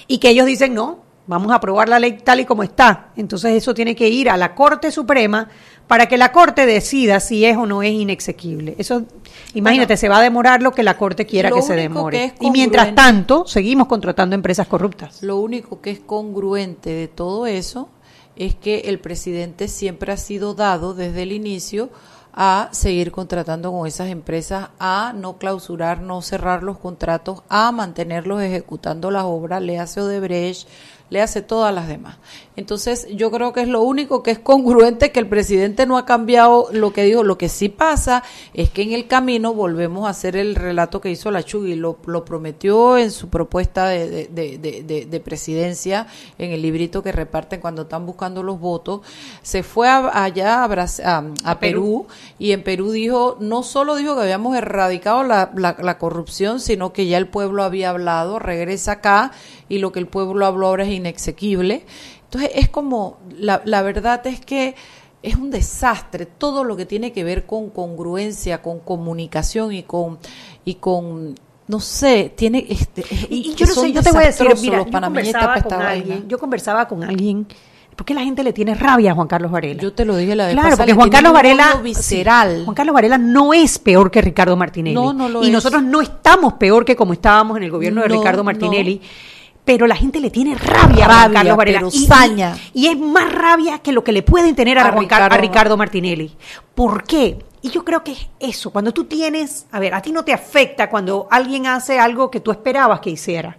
[0.07, 3.11] y que ellos dicen no, vamos a aprobar la ley tal y como está.
[3.15, 5.47] Entonces eso tiene que ir a la Corte Suprema
[5.87, 8.75] para que la Corte decida si es o no es inexequible.
[8.79, 9.03] Eso,
[9.53, 12.33] imagínate, se va a demorar lo que la Corte quiera que se demore.
[12.39, 15.23] que y mientras tanto, seguimos contratando empresas corruptas.
[15.23, 17.89] Lo único que es congruente de todo eso
[18.35, 21.89] es que el presidente siempre ha sido dado desde el inicio
[22.33, 28.41] a seguir contratando con esas empresas, a no clausurar, no cerrar los contratos, a mantenerlos
[28.41, 30.67] ejecutando las obras, le hace Odebrecht,
[31.09, 32.17] le hace todas las demás.
[32.55, 36.05] Entonces, yo creo que es lo único que es congruente que el presidente no ha
[36.05, 37.23] cambiado lo que dijo.
[37.23, 38.21] Lo que sí pasa
[38.53, 41.97] es que en el camino volvemos a hacer el relato que hizo la Chugui, lo,
[42.05, 47.01] lo prometió en su propuesta de, de- de- de- de- de presidencia, en el librito
[47.01, 49.01] que reparten cuando están buscando los votos.
[49.41, 52.07] Se fue a- allá a, a- a Perú
[52.39, 56.91] y en Perú dijo, no solo dijo que habíamos erradicado la, la- la corrupción, sino
[56.91, 59.31] que ya el pueblo había hablado, regresa acá
[59.69, 61.85] y lo que el pueblo habló ahora es inexequible.
[62.25, 64.75] Entonces es como, la, la verdad es que
[65.23, 70.17] es un desastre todo lo que tiene que ver con congruencia, con comunicación y con,
[70.65, 71.35] y con
[71.67, 74.83] no sé, tiene este Y, y yo no sé, yo te voy a decir, mira,
[74.85, 76.25] yo conversaba, con alguien, vaina.
[76.27, 77.47] yo conversaba con alguien,
[77.95, 79.81] ¿por qué la gente le tiene rabia a Juan Carlos Varela?
[79.81, 82.57] Yo te lo dije la vez Claro, pasada, porque Juan Carlos Varela, visceral.
[82.59, 84.95] sí, Juan Carlos Varela no es peor que Ricardo Martinelli.
[84.95, 85.51] No, no lo y es.
[85.51, 88.45] nosotros no estamos peor que como estábamos en el gobierno de No, Ricardo no.
[89.65, 91.79] Pero la gente le tiene rabia, a Juan Carlos Varela.
[91.79, 92.57] pero y, saña.
[92.73, 95.25] y es más rabia que lo que le pueden tener a, A Juan Car- a
[95.29, 95.41] Ricardo.
[95.47, 96.35] Ricardo Martinelli.
[96.73, 97.37] ¿Por qué?
[97.61, 98.71] Y yo creo que es eso.
[98.71, 102.39] Cuando tú tienes, a ver, a ti no te afecta cuando alguien hace algo que
[102.39, 103.57] tú esperabas que hiciera.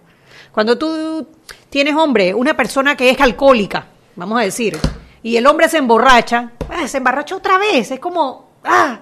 [0.51, 1.27] Cuando tú
[1.69, 3.85] tienes, hombre, una persona que es alcohólica,
[4.15, 4.77] vamos a decir,
[5.23, 8.99] y el hombre se emborracha, ah, se emborracha otra vez, es como, ah,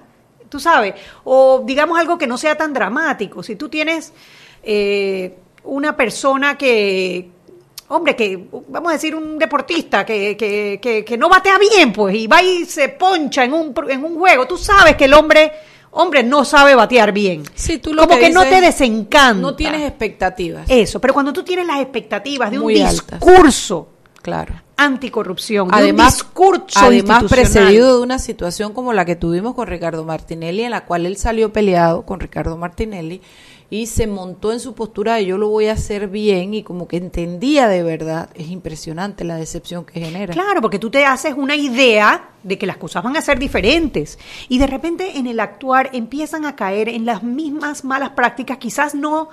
[0.50, 3.42] tú sabes, o digamos algo que no sea tan dramático.
[3.42, 4.14] Si tú tienes
[4.62, 7.30] eh, una persona que,
[7.90, 12.16] hombre, que, vamos a decir, un deportista que, que, que, que no batea bien, pues,
[12.16, 15.52] y va y se poncha en un, en un juego, tú sabes que el hombre,
[15.92, 17.44] hombre, no sabe batear bien.
[17.56, 19.42] Sí, tú lo Como que que, no te desencanta.
[19.42, 20.66] No tienes expectativas.
[20.70, 23.20] Eso, pero cuando tú tienes las expectativas de un altas.
[23.20, 23.90] discurso
[24.22, 24.62] Claro.
[24.76, 29.68] anticorrupción, de Además, un discurso además precedido de una situación como la que tuvimos con
[29.68, 33.22] Ricardo Martinelli, en la cual él salió peleado con Ricardo Martinelli
[33.72, 36.88] y se montó en su postura de yo lo voy a hacer bien y como
[36.88, 38.30] que entendía de verdad.
[38.34, 40.34] Es impresionante la decepción que genera.
[40.34, 44.18] Claro, porque tú te haces una idea de que las cosas van a ser diferentes
[44.48, 48.96] y de repente en el actuar empiezan a caer en las mismas malas prácticas, quizás
[48.96, 49.30] no,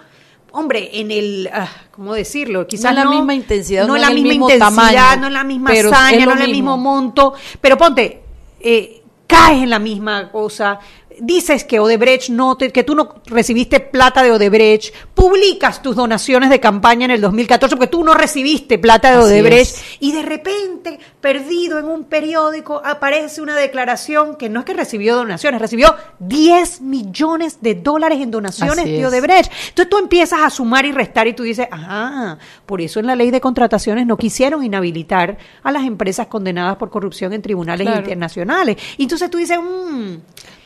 [0.52, 2.66] hombre, en el, ah, ¿cómo decirlo?
[2.66, 5.44] Quizás en la misma intensidad, no no la misma mismo intensidad, tamaño, no en la
[5.44, 6.76] misma hazaña, no en el mismo mismo.
[6.76, 8.22] monto, pero ponte,
[8.60, 10.78] eh, caes en la misma cosa.
[11.18, 16.50] Dices que Odebrecht no te, que tú no recibiste plata de Odebrecht, publicas tus donaciones
[16.50, 21.00] de campaña en el 2014 porque tú no recibiste plata de Odebrecht y de repente,
[21.22, 26.82] perdido en un periódico, aparece una declaración que no es que recibió donaciones, recibió 10
[26.82, 29.06] millones de dólares en donaciones Así de es.
[29.06, 29.50] Odebrecht.
[29.70, 33.16] Entonces tú empiezas a sumar y restar y tú dices, ajá, por eso en la
[33.16, 38.00] ley de contrataciones no quisieron inhabilitar a las empresas condenadas por corrupción en tribunales Claro.
[38.00, 38.76] internacionales.
[38.98, 40.16] Y entonces tú dices, mmm.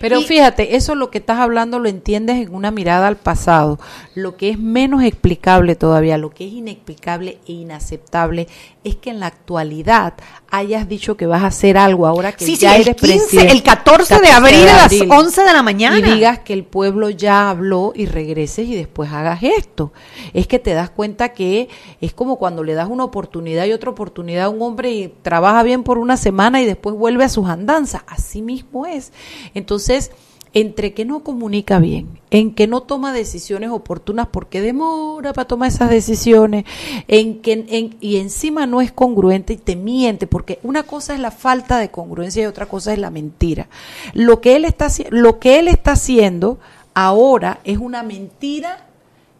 [0.00, 3.78] Pero y- fíjate, eso lo que estás hablando lo entiendes en una mirada al pasado.
[4.14, 8.48] Lo que es menos explicable todavía, lo que es inexplicable e inaceptable,
[8.84, 10.14] es que en la actualidad
[10.50, 13.18] hayas dicho que vas a hacer algo ahora que Sí, sí, ya el eres 15,
[13.18, 13.52] presidente.
[13.52, 15.98] el 14 de abril a las 11 de la mañana.
[15.98, 19.92] Y digas que el pueblo ya habló y regreses y después hagas esto.
[20.32, 21.68] Es que te das cuenta que
[22.00, 25.62] es como cuando le das una oportunidad y otra oportunidad a un hombre y trabaja
[25.64, 28.04] bien por una semana y después vuelve a sus andanzas.
[28.06, 29.12] Así mismo es.
[29.52, 30.12] Entonces,
[30.52, 35.68] entre que no comunica bien, en que no toma decisiones oportunas porque demora para tomar
[35.68, 36.64] esas decisiones,
[37.06, 41.30] en que y encima no es congruente y te miente, porque una cosa es la
[41.30, 43.68] falta de congruencia y otra cosa es la mentira.
[44.12, 46.58] Lo que él está lo que él está haciendo
[46.94, 48.86] ahora es una mentira,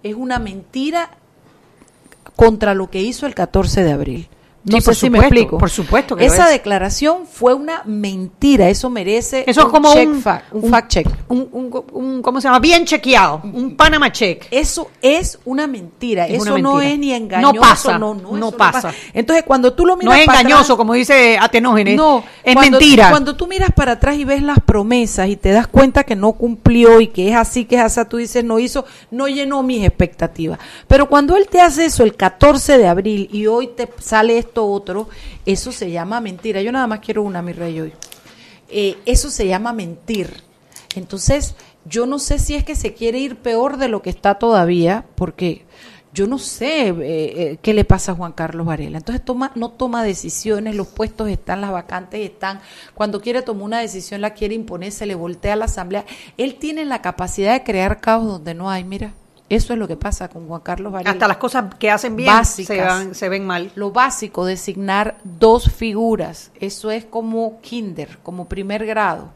[0.03, 1.11] es una mentira
[2.37, 4.29] contra lo que hizo el 14 de abril.
[4.62, 5.59] No Sí, sé por si me supuesto, explico.
[5.59, 6.51] por supuesto que lo Esa es.
[6.53, 8.68] declaración fue una mentira.
[8.68, 11.09] Eso merece Eso es un como check un, fact, un un- fact check.
[11.29, 12.59] Un, un- un- ¿cómo se llama?
[12.59, 14.46] Bien chequeado, un Panama check.
[14.51, 16.27] Eso es una mentira.
[16.27, 17.61] Es eso una no es ni No engañoso.
[17.61, 18.92] pasa, No, no eso pasa.
[19.14, 21.96] Entonces, cuando tú lo miras No es para engañoso, atrás- como dice Atenógenes.
[21.96, 23.09] no, es cuando- mentira.
[23.09, 26.33] Cuando tú miras para atrás y ves las promesas y te das cuenta que no
[26.33, 29.87] cumplió y que es así, que es así, tú dices, no hizo, no llenó mis
[29.87, 30.59] expectativas.
[30.87, 34.49] Pero cuando él te hace eso el 14 de abril y hoy te sale esto
[34.58, 35.08] otro,
[35.46, 36.62] eso se llama mentira.
[36.62, 37.92] Yo nada más quiero una, mi rey, hoy.
[38.68, 40.42] Eh, eso se llama mentir.
[40.94, 44.34] Entonces, yo no sé si es que se quiere ir peor de lo que está
[44.34, 45.64] todavía, porque
[46.12, 48.98] yo no sé eh, eh, qué le pasa a Juan Carlos Varela.
[48.98, 52.60] Entonces, toma, no toma decisiones, los puestos están, las vacantes están.
[52.94, 56.04] Cuando quiere tomar una decisión, la quiere imponer, se le voltea a la asamblea.
[56.36, 58.82] Él tiene la capacidad de crear caos donde no hay.
[58.82, 59.14] Mira,
[59.50, 62.28] eso es lo que pasa con Juan Carlos Varela Hasta las cosas que hacen bien
[62.32, 62.76] Básicas.
[62.76, 63.70] se, van- se ven mal.
[63.74, 66.50] lo básico, designar dos figuras.
[66.58, 69.32] Eso es como kinder, como primer grado.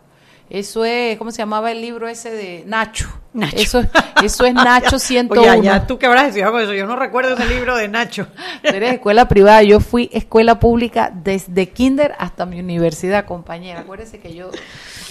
[0.50, 3.08] Eso es, ¿cómo se llamaba el libro ese de Nacho?
[3.32, 3.56] Nacho.
[3.56, 3.82] Eso,
[4.22, 5.52] eso es Nacho 101.
[5.52, 6.74] Oye, ya, tú qué habrás con eso.
[6.74, 8.26] Yo no recuerdo ese libro de Nacho.
[8.62, 13.80] Tú eres escuela privada, yo fui escuela pública desde kinder hasta mi universidad, compañera.
[13.80, 14.50] Acuérdese que yo,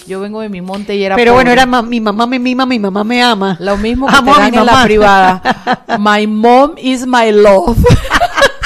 [0.08, 2.80] yo vengo de mi monte y era Pero bueno, era mi mamá me mima, mi
[2.80, 3.58] mamá me ama.
[3.60, 5.88] Lo mismo que Amo te dan en la privada.
[6.00, 7.78] My mom is my love.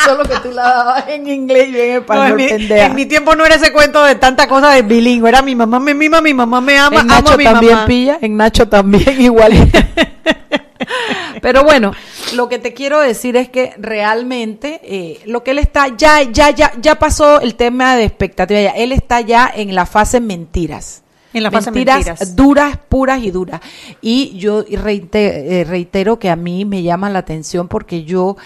[0.08, 2.86] Solo que tú la dabas en inglés y en No, español, en, mi, pendeja.
[2.86, 5.28] en mi tiempo no era ese cuento de tanta cosa de bilingüe.
[5.30, 7.74] Era mi mamá me mima, mi mamá me ama, en amo Nacho a mi también
[7.74, 7.86] mamá.
[7.86, 9.54] pilla, en Nacho también igual.
[11.42, 11.92] Pero bueno,
[12.36, 16.50] lo que te quiero decir es que realmente eh, lo que él está ya ya
[16.52, 18.70] ya ya pasó el tema de expectativa, ya.
[18.72, 21.04] él está ya en la fase mentiras.
[21.34, 22.36] En la fase mentiras, mentiras.
[22.36, 23.62] duras, puras y duras.
[24.02, 28.38] Y yo reite- eh, reitero que a mí me llama la atención porque yo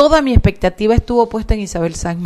[0.00, 2.22] toda mi expectativa estuvo puesta en Isabel San.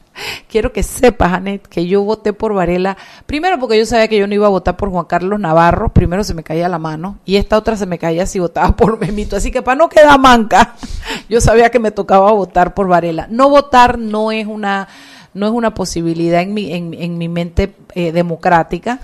[0.48, 4.26] Quiero que sepas, Anet, que yo voté por Varela, primero porque yo sabía que yo
[4.26, 7.36] no iba a votar por Juan Carlos Navarro, primero se me caía la mano, y
[7.36, 10.76] esta otra se me caía si votaba por Memito, así que para no quedar manca,
[11.28, 13.26] yo sabía que me tocaba votar por Varela.
[13.28, 14.88] No votar no es una,
[15.34, 19.00] no es una posibilidad en mi, en, en mi mente eh, democrática.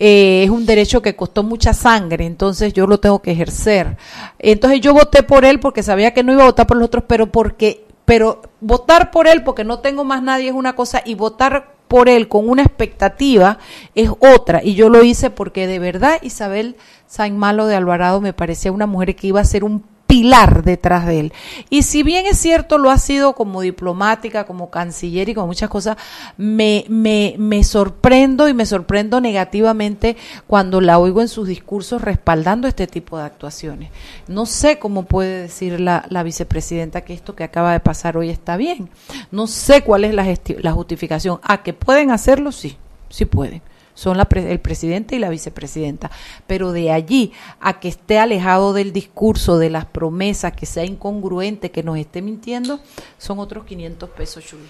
[0.00, 3.96] Eh, es un derecho que costó mucha sangre, entonces yo lo tengo que ejercer.
[4.38, 7.04] Entonces yo voté por él porque sabía que no iba a votar por los otros,
[7.06, 11.14] pero porque, pero votar por él porque no tengo más nadie es una cosa y
[11.14, 13.58] votar por él con una expectativa
[13.94, 14.62] es otra.
[14.62, 18.86] Y yo lo hice porque de verdad Isabel Sain Malo de Alvarado me parecía una
[18.86, 21.32] mujer que iba a ser un pilar detrás de él.
[21.68, 25.68] Y si bien es cierto, lo ha sido como diplomática, como canciller y como muchas
[25.68, 25.98] cosas,
[26.38, 30.16] me, me, me sorprendo y me sorprendo negativamente
[30.46, 33.90] cuando la oigo en sus discursos respaldando este tipo de actuaciones.
[34.26, 38.30] No sé cómo puede decir la, la vicepresidenta que esto que acaba de pasar hoy
[38.30, 38.88] está bien.
[39.30, 40.26] No sé cuál es la,
[40.60, 41.38] la justificación.
[41.42, 42.78] Ah, que pueden hacerlo, sí,
[43.10, 43.60] sí pueden
[43.98, 46.08] son la pre- el presidente y la vicepresidenta.
[46.46, 51.72] Pero de allí a que esté alejado del discurso, de las promesas, que sea incongruente,
[51.72, 52.78] que nos esté mintiendo,
[53.18, 54.60] son otros 500 pesos, Chuy.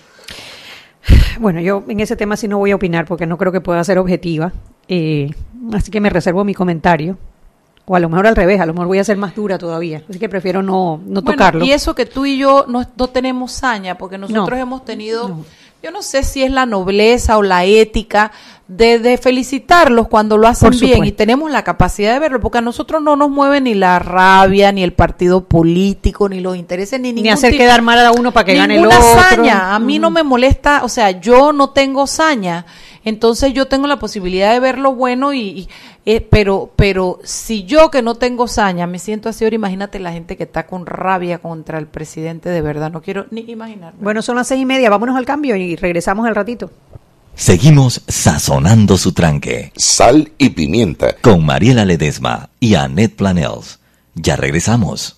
[1.40, 3.82] Bueno, yo en ese tema sí no voy a opinar porque no creo que pueda
[3.84, 4.52] ser objetiva.
[4.88, 5.30] Eh,
[5.72, 7.16] así que me reservo mi comentario.
[7.90, 10.02] O a lo mejor al revés, a lo mejor voy a ser más dura todavía.
[10.10, 11.64] Así que prefiero no, no Bueno, tocarlo.
[11.64, 14.56] Y eso que tú y yo no, no tenemos saña, porque nosotros No.
[14.56, 15.44] hemos tenido,
[15.82, 18.32] yo no sé si es la nobleza o la ética
[18.66, 22.60] de, de felicitarlos cuando lo hacen bien y tenemos la capacidad de verlo, porque a
[22.60, 27.08] nosotros no nos mueve ni la rabia, ni el partido político, ni los intereses, ni
[27.12, 29.22] Ni ningún hacer tipo- quedar mal a uno para que gane el Ninguna otro.
[29.36, 29.74] saña.
[29.74, 32.66] A mí no me molesta, o sea, yo no tengo saña.
[33.08, 35.68] Entonces yo tengo la posibilidad de ver lo bueno y, y,
[36.06, 40.12] eh, pero pero si yo que no tengo saña me siento así ahora imagínate la
[40.12, 44.22] gente que está con rabia contra el presidente de verdad no quiero ni imaginar Bueno,
[44.22, 44.90] son las seis y media.
[44.90, 46.70] Vámonos al cambio y regresamos al ratito.
[47.34, 51.14] Seguimos sazonando su tranque Sal y pimienta.
[51.20, 53.78] con Mariela Ledesma y Annette Planels.
[54.14, 55.17] Ya regresamos.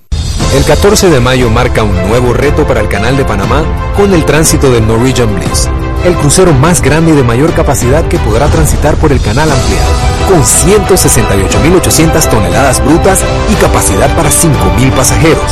[0.55, 3.63] El 14 de mayo marca un nuevo reto para el Canal de Panamá
[3.97, 5.67] con el tránsito del Norwegian Bliss
[6.03, 9.89] el crucero más grande y de mayor capacidad que podrá transitar por el canal ampliado,
[10.29, 15.51] con 168.800 toneladas brutas y capacidad para 5.000 pasajeros.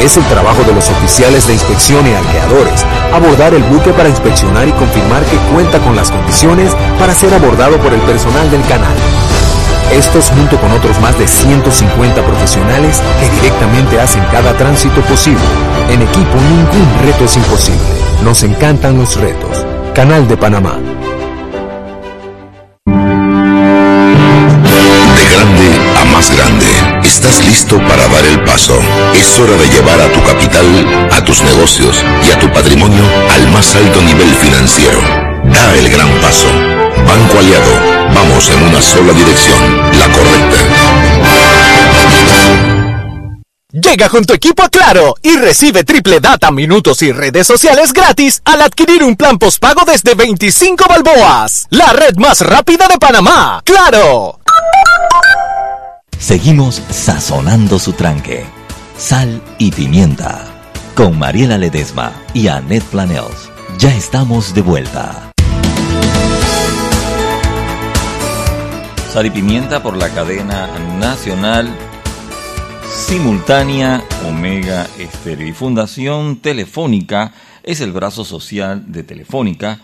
[0.00, 4.68] Es el trabajo de los oficiales de inspección y arqueadores abordar el buque para inspeccionar
[4.68, 8.94] y confirmar que cuenta con las condiciones para ser abordado por el personal del canal.
[9.92, 15.40] Estos junto con otros más de 150 profesionales que directamente hacen cada tránsito posible.
[15.90, 17.80] En equipo ningún reto es imposible.
[18.22, 19.64] Nos encantan los retos.
[19.94, 20.78] Canal de Panamá.
[25.16, 25.68] De grande
[26.00, 26.66] a más grande.
[27.02, 28.78] ¿Estás listo para dar el paso?
[29.14, 30.66] Es hora de llevar a tu capital,
[31.12, 33.02] a tus negocios y a tu patrimonio
[33.34, 35.00] al más alto nivel financiero.
[35.44, 36.87] Da el gran paso.
[37.06, 38.14] Banco Aliado.
[38.14, 40.56] Vamos en una sola dirección, la correcta.
[43.70, 48.40] Llega con tu equipo a Claro y recibe triple data, minutos y redes sociales gratis
[48.46, 51.66] al adquirir un plan postpago desde 25 balboas.
[51.68, 53.60] La red más rápida de Panamá.
[53.64, 54.40] ¡Claro!
[56.18, 58.46] Seguimos sazonando su tranque.
[58.96, 60.44] Sal y pimienta.
[60.94, 63.50] Con Mariela Ledesma y Annette Planels.
[63.78, 65.27] Ya estamos de vuelta.
[69.10, 70.68] Sal y pimienta por la cadena
[70.98, 71.74] nacional
[72.94, 79.80] simultánea Omega Estéreo y Fundación Telefónica es el brazo social de Telefónica.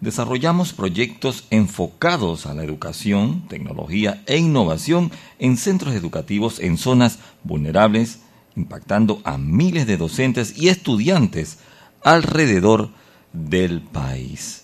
[0.00, 8.22] Desarrollamos proyectos enfocados a la educación, tecnología e innovación en centros educativos en zonas vulnerables,
[8.56, 11.58] impactando a miles de docentes y estudiantes
[12.02, 12.90] alrededor
[13.32, 14.63] del país.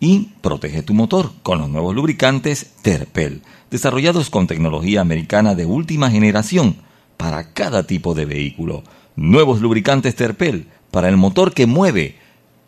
[0.00, 6.10] Y protege tu motor con los nuevos lubricantes Terpel desarrollados con tecnología americana de última
[6.10, 6.76] generación
[7.16, 8.82] para cada tipo de vehículo.
[9.16, 12.16] Nuevos lubricantes Terpel para el motor que mueve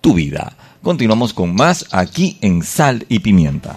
[0.01, 0.57] tu vida.
[0.83, 3.75] Continuamos con más aquí en Sal y Pimienta.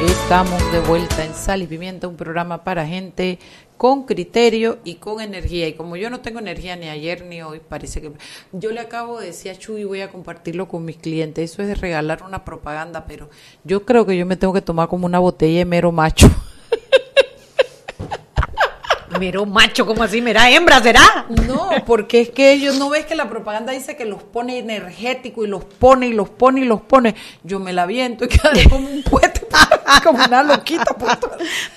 [0.00, 3.38] Estamos de vuelta en Sal y Pimienta, un programa para gente
[3.82, 5.66] con criterio y con energía.
[5.66, 8.12] Y como yo no tengo energía ni ayer ni hoy, parece que...
[8.52, 11.68] Yo le acabo de decir a Chuy, voy a compartirlo con mis clientes, eso es
[11.68, 13.28] de regalar una propaganda, pero
[13.64, 16.30] yo creo que yo me tengo que tomar como una botella de mero macho.
[19.18, 20.22] Mero macho, ¿cómo así?
[20.22, 21.26] ¿Mera hembra será?
[21.46, 25.44] No, porque es que ellos no ves que la propaganda dice que los pone energético
[25.44, 27.14] y los pone y los pone y los pone.
[27.42, 29.31] Yo me la viento y quedo como un puente,
[30.04, 30.96] como una loquita.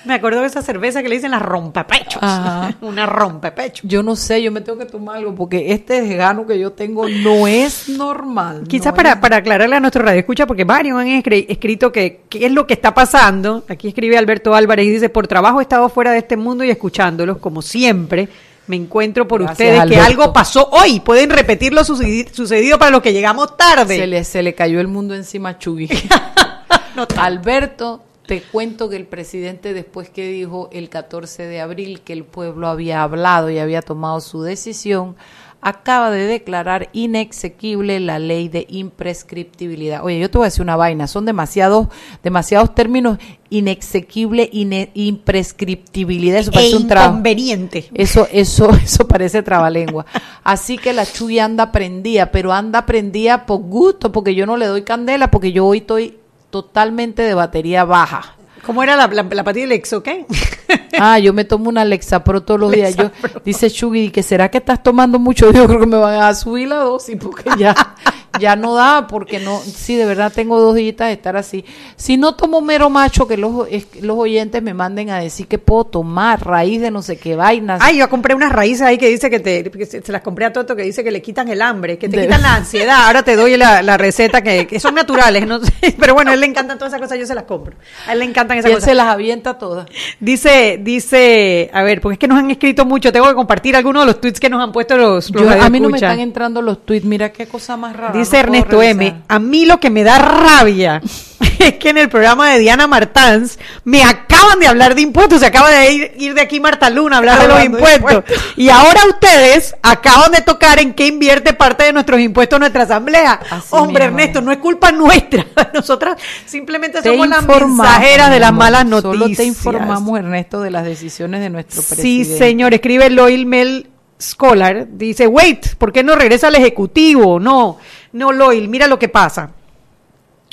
[0.04, 2.22] Me acuerdo de esa cerveza que le dicen las rompepechos.
[2.80, 3.82] Una rompepecho.
[3.86, 7.08] Yo no sé, yo me tengo que tomar algo porque este desgano que yo tengo
[7.08, 8.64] no es normal.
[8.68, 12.52] Quizás para, para aclararle a nuestro radio escucha, porque varios han escrito que qué es
[12.52, 13.64] lo que está pasando.
[13.68, 16.70] Aquí escribe Alberto Álvarez y dice, por trabajo he estado fuera de este mundo y
[16.70, 18.28] escuchándolos como siempre.
[18.66, 20.98] Me encuentro por ustedes que algo pasó hoy.
[20.98, 23.96] Pueden repetir lo sucedido para los que llegamos tarde.
[23.96, 25.88] Se le, se le cayó el mundo encima a Chugui.
[27.18, 32.24] Alberto, te cuento que el presidente después que dijo el 14 de abril que el
[32.24, 35.16] pueblo había hablado y había tomado su decisión,
[35.60, 40.04] acaba de declarar inexequible la ley de imprescriptibilidad.
[40.04, 41.88] Oye, yo te voy a decir una vaina, son demasiados,
[42.22, 43.18] demasiados términos,
[43.50, 47.88] inexequible, imprescriptibilidad, eso parece e un inconveniente.
[47.94, 50.06] Eso, eso, eso parece trabalengua.
[50.44, 54.66] Así que la Chuy anda prendida, pero anda prendida por gusto, porque yo no le
[54.66, 56.18] doy candela, porque yo hoy estoy
[56.62, 58.34] totalmente de batería baja.
[58.64, 60.24] ¿Cómo era la, la, la patilla Lexo, qué?
[60.98, 62.96] ah, yo me tomo una Lexapro todos los días.
[62.96, 63.10] Yo,
[63.44, 65.52] dice Shugi, que será que estás tomando mucho?
[65.52, 67.74] Yo creo que me van a subir la dosis porque ya,
[68.38, 71.64] ya no da porque no, sí, de verdad tengo dos días de estar así.
[71.96, 73.66] Si no tomo mero macho, que los,
[74.00, 77.80] los oyentes me manden a decir que puedo tomar raíz de no sé qué vainas.
[77.82, 80.52] Ay, yo compré unas raíces ahí que dice que te, que se, las compré a
[80.52, 83.06] Toto que dice que le quitan el hambre, que te quitan la ansiedad.
[83.06, 85.60] Ahora te doy la, la receta que, que, son naturales, no
[85.98, 87.76] pero bueno, a él le encantan todas esas cosas, yo se las compro.
[88.06, 89.88] A él le encantan esas y él se las avienta todas.
[90.20, 94.02] Dice, dice, a ver, porque es que nos han escrito mucho, tengo que compartir algunos
[94.02, 96.62] de los tweets que nos han puesto los, los A mí no me están entrando
[96.62, 98.12] los tweets, mira qué cosa más rara.
[98.12, 101.02] Dice Ernesto M, a mí lo que me da rabia
[101.58, 105.46] es que en el programa de Diana Martans me acaban de hablar de impuestos, se
[105.46, 108.24] acaba de ir, ir de aquí Marta Luna a hablar de los impuestos.
[108.56, 113.40] Y ahora ustedes acaban de tocar en qué invierte parte de nuestros impuestos nuestra asamblea.
[113.70, 115.46] Hombre, Ernesto, no es culpa nuestra.
[115.74, 119.18] Nosotras simplemente somos las mensajeras de las malas noticias.
[119.18, 122.24] Solo te informamos, Ernesto, de las decisiones de nuestro presidente.
[122.24, 127.38] Sí, señor, escribe Loil Mel Scholar, dice, wait, ¿por qué no regresa al Ejecutivo?
[127.38, 127.76] No,
[128.16, 129.50] no, Loil, mira lo que pasa.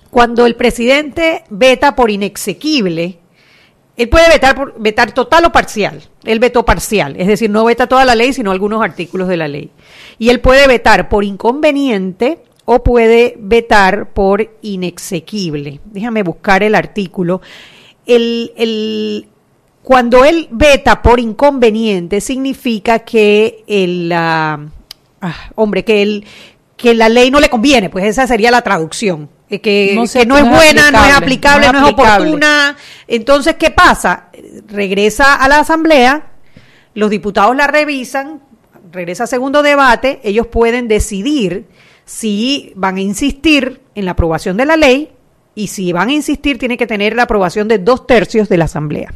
[0.09, 3.19] Cuando el presidente veta por inexequible,
[3.95, 6.01] él puede vetar, por, vetar total o parcial.
[6.25, 9.47] Él vetó parcial, es decir, no veta toda la ley, sino algunos artículos de la
[9.47, 9.71] ley.
[10.19, 15.79] Y él puede vetar por inconveniente o puede vetar por inexequible.
[15.85, 17.39] Déjame buscar el artículo.
[18.05, 19.27] El, el,
[19.83, 24.59] cuando él veta por inconveniente, significa que el, ah,
[25.55, 26.25] hombre, que, el,
[26.83, 29.29] que la ley no le conviene, pues esa sería la traducción.
[29.47, 32.75] Que, que, no, es buena, no es aplicable, no es, oportuna.
[33.07, 34.27] Entonces, ¿qué pasa?
[34.67, 36.31] Regresa a la Asamblea,
[36.93, 38.41] los diputados la revisan,
[38.91, 41.67] regresa a segundo debate, ellos pueden decidir
[42.03, 45.13] si van a insistir en la aprobación de la ley
[45.55, 48.65] y si van a insistir tiene que tener la aprobación de dos tercios de la
[48.65, 49.13] Asamblea.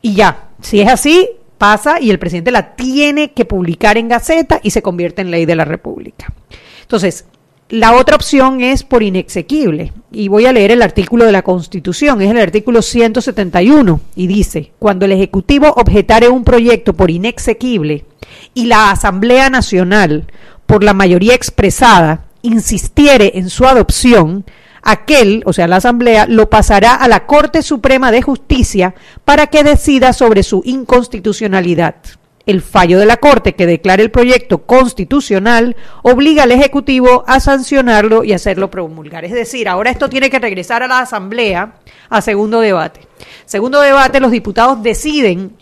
[0.00, 1.28] Y ya, si es así,
[1.62, 5.46] pasa y el presidente la tiene que publicar en Gaceta y se convierte en ley
[5.46, 6.32] de la República.
[6.80, 7.24] Entonces,
[7.68, 9.92] la otra opción es por inexequible.
[10.10, 14.72] Y voy a leer el artículo de la Constitución, es el artículo 171, y dice,
[14.80, 18.06] cuando el Ejecutivo objetare un proyecto por inexequible
[18.54, 20.26] y la Asamblea Nacional,
[20.66, 24.44] por la mayoría expresada, insistiere en su adopción,
[24.82, 29.64] aquel, o sea, la Asamblea, lo pasará a la Corte Suprema de Justicia para que
[29.64, 31.96] decida sobre su inconstitucionalidad.
[32.44, 38.24] El fallo de la Corte que declare el proyecto constitucional obliga al Ejecutivo a sancionarlo
[38.24, 39.24] y hacerlo promulgar.
[39.24, 41.76] Es decir, ahora esto tiene que regresar a la Asamblea
[42.08, 43.06] a segundo debate.
[43.44, 45.56] Segundo debate, los diputados deciden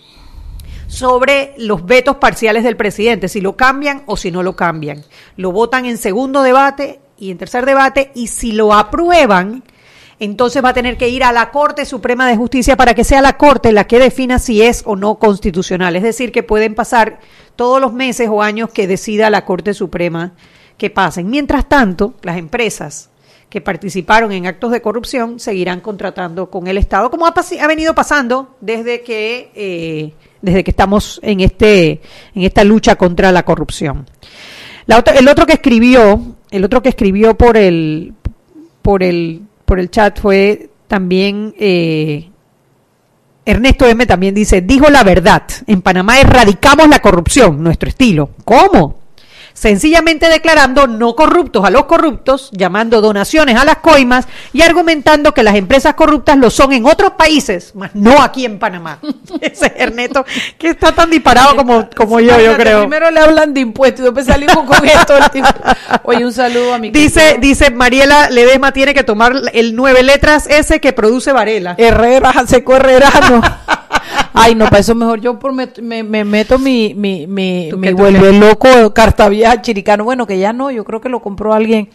[0.87, 5.05] sobre los vetos parciales del presidente, si lo cambian o si no lo cambian.
[5.37, 9.63] Lo votan en segundo debate y en tercer debate, y si lo aprueban,
[10.19, 13.23] entonces va a tener que ir a la Corte Suprema de Justicia para que sea
[13.23, 15.97] la Corte la que defina si es o no constitucional.
[15.97, 17.21] Es decir, que pueden pasar
[17.57, 20.33] todos los meses o años que decida la Corte Suprema
[20.77, 21.31] que pasen.
[21.31, 23.11] Mientras tanto, las empresas
[23.51, 27.95] que participaron en actos de corrupción seguirán contratando con el Estado, como ha, ha venido
[27.95, 32.01] pasando desde que, eh, desde que estamos en, este,
[32.35, 34.07] en esta lucha contra la corrupción.
[34.87, 38.15] La el otro que escribió el otro que escribió por el,
[38.83, 42.31] por el, por el chat fue también eh,
[43.45, 44.07] Ernesto M.
[44.07, 48.31] también dice, dijo la verdad, en Panamá erradicamos la corrupción, nuestro estilo.
[48.45, 49.00] ¿Cómo?
[49.61, 55.43] Sencillamente declarando no corruptos a los corruptos, llamando donaciones a las coimas y argumentando que
[55.43, 59.01] las empresas corruptas lo son en otros países, más no aquí en Panamá.
[59.43, 60.25] Ese es Ernesto,
[60.57, 62.81] que está tan disparado como, como yo, yo creo.
[62.81, 65.15] Primero le hablan de impuestos y después salimos con esto.
[66.05, 70.47] Oye, un saludo a mi Dice, dice Mariela Ledesma tiene que tomar el nueve letras
[70.47, 71.75] ese que produce Varela.
[71.77, 73.43] Herrera, seco Herrerano.
[74.33, 75.69] Ay, no, para eso mejor yo por me,
[76.03, 80.05] me, meto mi, mi, mi, me vuelve loco cartavieja chiricano.
[80.05, 81.89] Bueno, que ya no, yo creo que lo compró alguien.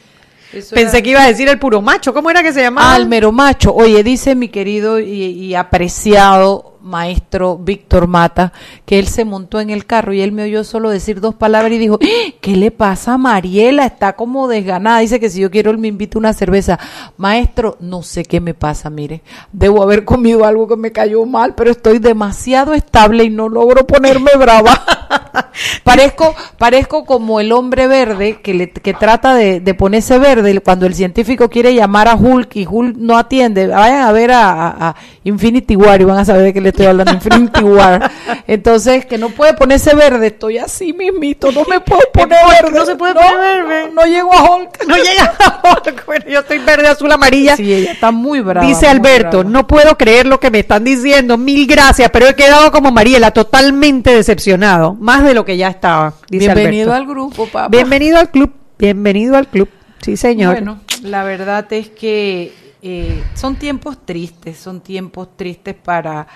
[0.73, 2.13] Pensé que iba a decir el puro macho.
[2.13, 2.93] ¿Cómo era que se llamaba?
[2.93, 3.73] Ah, el mero macho.
[3.73, 8.53] Oye, dice mi querido y apreciado maestro Víctor Mata,
[8.85, 11.73] que él se montó en el carro y él me oyó solo decir dos palabras
[11.73, 12.35] y dijo, ¡Eh!
[12.39, 13.85] ¿qué le pasa a Mariela?
[13.85, 14.99] Está como desganada.
[14.99, 16.79] Dice que si yo quiero, él me invita una cerveza.
[17.17, 19.21] Maestro, no sé qué me pasa, mire.
[19.51, 23.85] Debo haber comido algo que me cayó mal, pero estoy demasiado estable y no logro
[23.87, 24.79] ponerme brava.
[25.83, 30.93] parezco, parezco como el hombre verde que, le, que trata de, ponerse verde cuando el
[30.93, 33.67] científico quiere llamar a Hulk y Hulk no atiende.
[33.67, 36.85] Vayan a ver a, a, Infinity War y van a saber de qué le estoy
[36.87, 38.11] hablando, Infinity War.
[38.47, 42.77] Entonces, que no puede ponerse verde, estoy así mismito, no me puedo poner verde.
[42.77, 43.91] No se puede poner verde.
[43.93, 44.85] No, llego a Hulk.
[44.87, 45.95] No llega a Hulk.
[46.05, 47.55] Bueno, yo estoy verde, azul, amarilla.
[47.55, 48.67] Sí, ella está muy brava.
[48.67, 52.71] Dice Alberto, no puedo creer lo que me están diciendo, mil gracias, pero he quedado
[52.71, 56.13] como Mariela, totalmente decepcionado, más de lo que ya estaba.
[56.29, 57.69] Bienvenido al grupo, papá.
[57.69, 58.51] Bienvenido al club.
[58.77, 59.69] Bienvenido al club.
[60.01, 60.53] Sí, señor.
[60.53, 62.53] Bueno, la verdad es que
[62.87, 66.27] eh, son tiempos tristes, son tiempos tristes para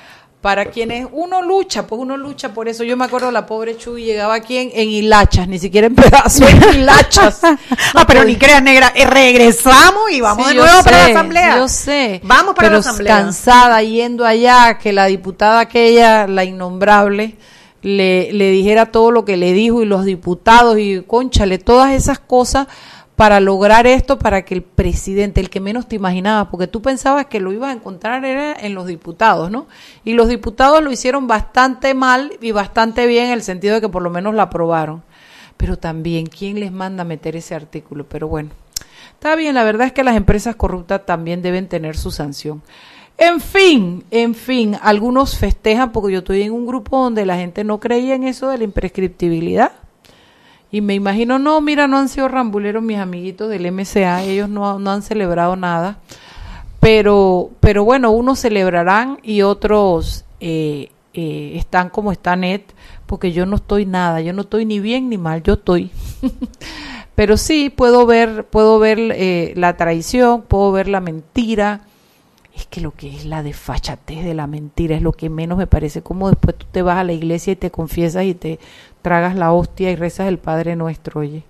[0.42, 2.84] para quienes uno lucha, pues uno lucha por eso.
[2.86, 6.50] Yo me acuerdo la pobre Chuy llegaba aquí en, en hilachas, ni siquiera en pedazos,
[6.50, 7.42] en hilachas.
[7.44, 11.58] ah, pero ni creas, negra, eh, regresamos y vamos Sí, de nuevo para la asamblea.
[11.58, 12.22] Yo sé.
[12.24, 13.18] Vamos para pero la asamblea.
[13.18, 17.36] cansada yendo allá, que la diputada aquella, la innombrable,
[17.82, 22.20] le, le dijera todo lo que le dijo y los diputados y conchale, todas esas
[22.20, 22.68] cosas
[23.20, 27.26] para lograr esto, para que el presidente, el que menos te imaginabas, porque tú pensabas
[27.26, 29.67] que lo ibas a encontrar era en los diputados, ¿no?
[30.05, 33.89] Y los diputados lo hicieron bastante mal y bastante bien en el sentido de que
[33.89, 35.03] por lo menos la aprobaron.
[35.57, 38.05] Pero también, ¿quién les manda a meter ese artículo?
[38.07, 38.51] Pero bueno,
[39.15, 42.61] Está bien, la verdad es que las empresas corruptas también deben tener su sanción.
[43.17, 47.65] En fin, en fin, algunos festejan porque yo estoy en un grupo donde la gente
[47.65, 49.74] no creía en eso de la imprescriptibilidad.
[50.72, 54.78] Y me imagino, no, mira, no han sido rambuleros mis amiguitos del MCA, ellos no,
[54.78, 55.97] no han celebrado nada.
[56.80, 62.63] Pero, pero bueno, unos celebrarán y otros eh, eh, están como está Net,
[63.05, 65.91] porque yo no estoy nada, yo no estoy ni bien ni mal, yo estoy.
[67.15, 71.82] pero sí puedo ver, puedo ver eh, la traición, puedo ver la mentira.
[72.55, 75.67] Es que lo que es la desfachatez de la mentira es lo que menos me
[75.67, 76.01] parece.
[76.01, 78.59] Como después tú te vas a la iglesia y te confiesas y te
[79.02, 81.43] tragas la hostia y rezas el Padre Nuestro, oye.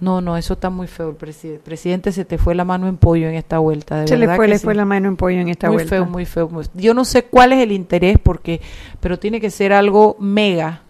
[0.00, 1.10] No, no, eso está muy feo.
[1.10, 4.00] El presi- presidente se te fue la mano en pollo en esta vuelta.
[4.00, 4.64] De Se le verdad fue, que le sí.
[4.64, 5.90] fue la mano en pollo en esta muy vuelta.
[5.90, 6.48] feo, muy feo.
[6.48, 8.60] muy- Yo no sé cuál es el interés, porque,
[9.00, 10.82] pero tiene que ser algo mega.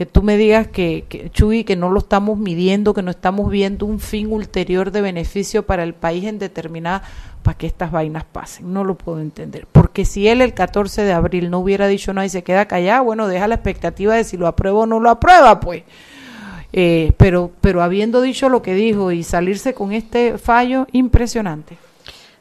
[0.00, 3.84] Que tú me digas que, Chuy, que no lo estamos midiendo, que no estamos viendo
[3.84, 7.02] un fin ulterior de beneficio para el país en determinada,
[7.42, 8.72] para que estas vainas pasen.
[8.72, 9.66] No lo puedo entender.
[9.70, 13.04] Porque si él el 14 de abril no hubiera dicho nada y se queda callado,
[13.04, 15.82] bueno, deja la expectativa de si lo aprueba o no lo aprueba, pues.
[16.72, 21.76] Eh, pero, pero habiendo dicho lo que dijo y salirse con este fallo, impresionante.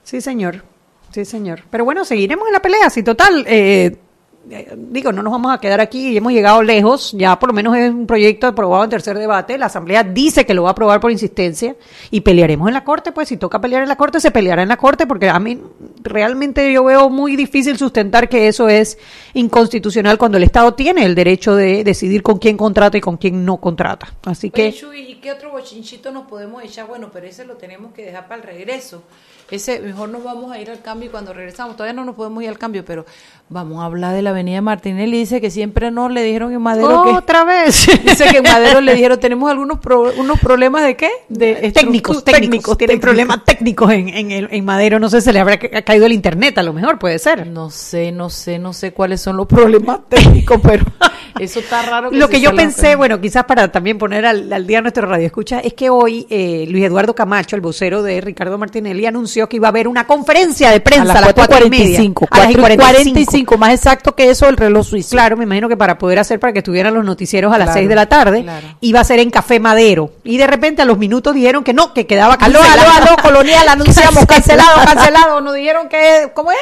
[0.06, 0.64] Sí, señor.
[1.12, 1.64] Sí, señor.
[1.70, 2.90] Pero bueno, seguiremos en la pelea.
[2.90, 3.98] Si total, eh, eh,
[4.46, 7.12] digo, no nos vamos a quedar aquí y hemos llegado lejos.
[7.14, 9.58] Ya por lo menos es un proyecto aprobado en tercer debate.
[9.58, 11.76] La Asamblea dice que lo va a aprobar por insistencia
[12.12, 13.12] y pelearemos en la Corte.
[13.12, 15.60] Pues si toca pelear en la Corte, se peleará en la Corte porque a mí
[16.02, 18.98] realmente yo veo muy difícil sustentar que eso es
[19.34, 23.46] inconstitucional cuando el Estado tiene el derecho de decidir con quién contrata y con quién
[23.46, 24.14] no contrata.
[24.24, 24.74] Así que...
[24.74, 26.88] Chuy, ¿y qué otro bochinchito nos podemos echar?
[26.88, 29.04] Bueno, pero ese lo tenemos que dejar para el regreso.
[29.52, 31.76] Ese, mejor nos vamos a ir al cambio y cuando regresamos.
[31.76, 33.06] Todavía no nos podemos ir al cambio, pero
[33.50, 35.18] vamos a hablar de la avenida Martinelli.
[35.18, 37.10] Dice que siempre no le dijeron en Madero que...
[37.10, 37.88] Otra vez.
[38.06, 41.10] Dice que en Madero le dijeron, tenemos algunos pro- unos problemas de qué?
[41.30, 45.34] De técnicos, estructu- técnicos, tienen problemas técnicos en, en, el- en Madero, no sé, se
[45.34, 47.48] le habrá ca- caído el internet, a lo mejor puede ser.
[47.48, 50.86] No sé, no sé, no sé cuáles son los problemas técnicos, pero
[51.40, 52.12] eso está raro.
[52.12, 55.26] Lo se que yo pensé, bueno, quizás para también poner al, al día nuestro radio
[55.26, 59.58] escucha, es que hoy eh, Luis Eduardo Camacho, el vocero de Ricardo Martinelli, anunció que
[59.58, 62.00] iba a haber una conferencia de prensa a las cuatro y media.
[62.00, 65.12] 4:45, A las y 4:45, más exacto que eso el reloj suizo.
[65.12, 67.80] Claro, me imagino que para poder hacer para que estuvieran los noticieros a las Claro,
[67.80, 68.68] 6 de la tarde, claro.
[68.82, 70.12] iba a ser en Café Madero.
[70.24, 72.92] Y de repente a los minutos dijeron que no, que quedaba Aló, cancelado.
[72.92, 75.42] aló, aló, colonial, anunciamos, cancelado, cancelado.
[75.42, 76.58] Nos dijeron que, ¿cómo es?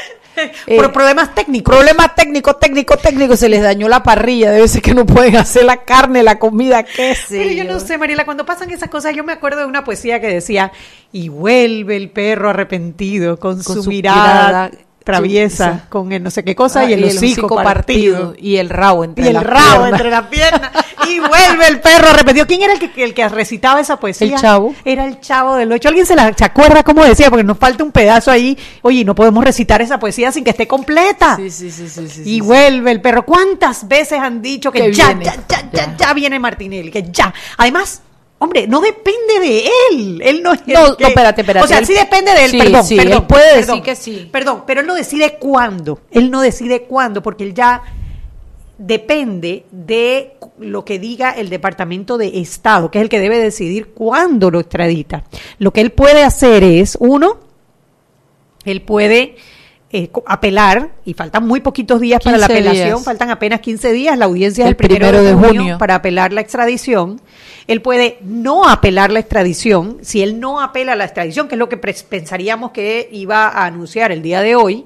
[0.65, 1.75] Por Eh, problemas técnicos.
[1.75, 3.39] Problemas técnicos, técnicos, técnicos.
[3.39, 4.51] Se les dañó la parrilla.
[4.51, 7.79] Debe ser que no pueden hacer la carne, la comida, qué sé Pero yo no
[7.79, 10.71] sé, Mariela, cuando pasan esas cosas, yo me acuerdo de una poesía que decía,
[11.11, 15.89] y vuelve el perro arrepentido con, Con su, su mirada, mirada traviesa, esa.
[15.89, 18.35] con el no sé qué cosa Ah, y el hocico partido.
[18.37, 19.91] Y el rabo entre Y el las rabo piernas.
[19.93, 20.71] entre las piernas.
[21.07, 22.45] Y vuelve el perro arrepentido.
[22.45, 24.35] ¿Quién era el que, el que recitaba esa poesía?
[24.35, 24.75] El Chavo.
[24.83, 25.87] Era el chavo del ocho.
[25.87, 27.29] ¿Alguien se, la, se acuerda cómo decía?
[27.29, 28.57] Porque nos falta un pedazo ahí.
[28.81, 31.35] Oye, no podemos recitar esa poesía sin que esté completa.
[31.37, 32.41] Sí, sí, sí, sí, sí, y sí.
[32.41, 33.25] vuelve el perro.
[33.25, 35.97] ¿Cuántas veces han dicho que, Que ya, viene, ya, ya, ya, ya.
[35.97, 36.91] ya viene Martinelli?
[36.91, 37.33] Que ya.
[37.57, 38.01] Además,
[38.39, 40.21] hombre, no depende de él.
[40.23, 41.65] Él no es el No, que- no, espérate, espérate.
[41.65, 42.83] O sea, Él- sí depende de él, sí, perdón.
[42.83, 44.29] sí, perdón, él puede decir que sí.
[44.31, 45.99] Perdón, pero él no decide cuándo.
[46.11, 47.81] Él no decide cuándo, porque él ya
[48.77, 53.87] depende de lo que diga el Departamento de Estado, que es el que debe decidir
[53.87, 55.23] cuándo lo extradita.
[55.57, 57.37] Lo que él puede hacer es, uno,
[58.65, 59.35] él puede
[59.89, 63.05] eh, apelar, y faltan muy poquitos días para la 15 apelación, días.
[63.05, 65.95] faltan apenas 15 días, la audiencia es El el primero, primero de, de junio, para
[65.95, 67.21] apelar la extradición.
[67.67, 69.97] Él puede no apelar la extradición.
[70.01, 74.11] Si él no apela la extradición, que es lo que pensaríamos que iba a anunciar
[74.11, 74.85] el día de hoy,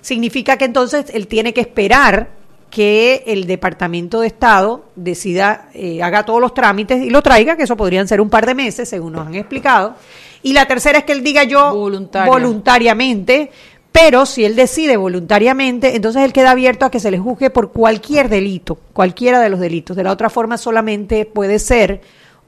[0.00, 2.28] significa que entonces él tiene que esperar
[2.70, 7.62] que el Departamento de Estado decida, eh, haga todos los trámites y lo traiga, que
[7.62, 9.94] eso podrían ser un par de meses, según nos han explicado.
[10.42, 12.30] Y la tercera es que él diga yo Voluntaria.
[12.30, 13.50] voluntariamente,
[13.94, 17.70] pero si él decide voluntariamente, entonces él queda abierto a que se le juzgue por
[17.70, 19.96] cualquier delito, cualquiera de los delitos.
[19.96, 22.00] De la otra forma solamente puede ser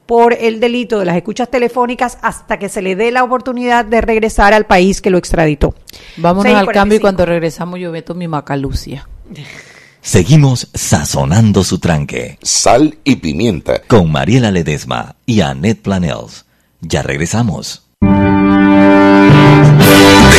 [0.05, 4.01] por el delito de las escuchas telefónicas hasta que se le dé la oportunidad de
[4.01, 5.73] regresar al país que lo extraditó.
[6.17, 7.01] Vámonos al cambio y 45.
[7.01, 9.07] cuando regresamos yo meto mi macalucia.
[10.01, 12.37] Seguimos sazonando su tranque.
[12.41, 13.83] Sal y pimienta.
[13.87, 16.45] Con Mariela Ledesma y Annette Planels.
[16.81, 17.87] Ya regresamos.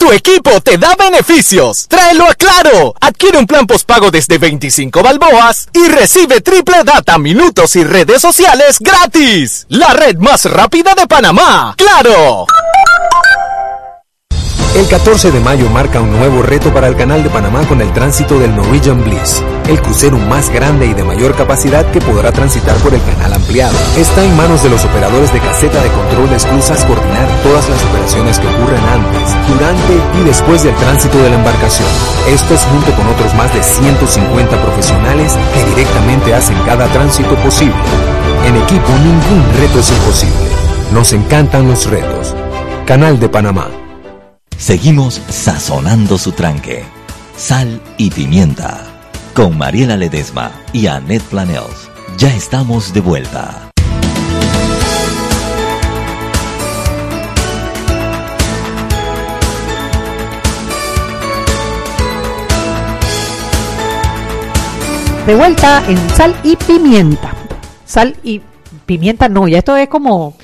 [0.00, 1.86] Tu equipo te da beneficios.
[1.86, 2.94] Tráelo a Claro.
[3.02, 8.78] Adquiere un plan postpago desde 25 balboas y recibe triple data, minutos y redes sociales
[8.80, 9.66] gratis.
[9.68, 11.74] La red más rápida de Panamá.
[11.76, 12.46] ¡Claro!
[14.76, 17.92] El 14 de mayo marca un nuevo reto para el Canal de Panamá con el
[17.92, 22.76] tránsito del Norwegian Bliss, el crucero más grande y de mayor capacidad que podrá transitar
[22.76, 23.74] por el canal ampliado.
[23.96, 27.82] Está en manos de los operadores de caseta de control de esclusas coordinar todas las
[27.82, 31.88] operaciones que ocurren antes, durante y después del tránsito de la embarcación.
[32.28, 37.74] Esto es junto con otros más de 150 profesionales que directamente hacen cada tránsito posible.
[38.46, 40.46] En equipo ningún reto es imposible.
[40.92, 42.36] Nos encantan los retos.
[42.86, 43.68] Canal de Panamá.
[44.60, 46.84] Seguimos sazonando su tranque.
[47.34, 48.84] Sal y pimienta.
[49.32, 51.90] Con Mariela Ledesma y Annette Planels.
[52.18, 53.70] Ya estamos de vuelta.
[65.26, 67.32] De vuelta en sal y pimienta.
[67.86, 68.42] Sal y
[68.84, 70.34] pimienta no, ya esto es como...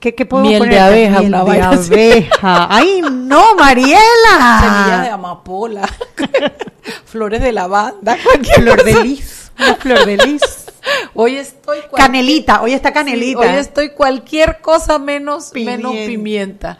[0.00, 0.82] ¿Qué, qué podemos Miel de poner?
[0.82, 2.66] abeja, Miel una de abeja.
[2.70, 4.58] ¡Ay, no, Mariela!
[4.60, 5.88] Semillas de amapola,
[7.04, 9.50] flores de lavanda, cualquier Flor de lis.
[9.58, 10.42] Una flor de lis.
[11.14, 13.42] Hoy estoy cual- Canelita, hoy está canelita.
[13.42, 15.88] Sí, hoy estoy cualquier cosa menos Pimienta.
[15.88, 16.78] menos pimienta.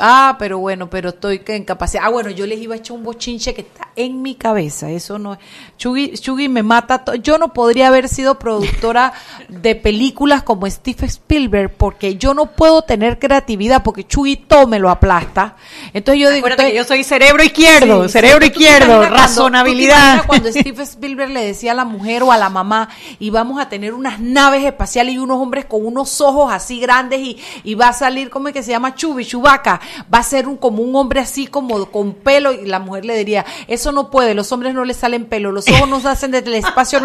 [0.00, 2.04] Ah, pero bueno, pero estoy en capacidad.
[2.06, 4.90] Ah, bueno, yo les iba a echar un bochinche que está en mi cabeza.
[4.90, 5.38] Eso no es.
[5.76, 7.02] Chugui, Chugui me mata.
[7.22, 9.12] Yo no podría haber sido productora
[9.48, 14.78] de películas como Steve Spielberg porque yo no puedo tener creatividad porque Chugui todo me
[14.78, 15.56] lo aplasta.
[15.92, 18.64] Entonces yo digo, Acuérdate que estoy- yo soy cerebro izquierdo, Sí, cerebro sí, ¿tú te
[18.64, 19.94] izquierdo, cuando- razonabilidad.
[19.94, 22.88] ¿tú te imaginas cuando Steve Spielberg le decía a la mujer o a la mamá,
[23.18, 27.20] y vamos a tener unas naves espaciales y unos hombres con unos ojos así grandes
[27.20, 28.94] y, y va a salir, ¿cómo es que se llama?
[28.94, 29.80] Chubi, Chubaca.
[30.12, 33.16] Va a ser un, como un hombre así como con pelo y la mujer le
[33.16, 36.48] diría, eso no puede, los hombres no le salen pelo, los ojos nos hacen desde
[36.48, 37.00] el espacio.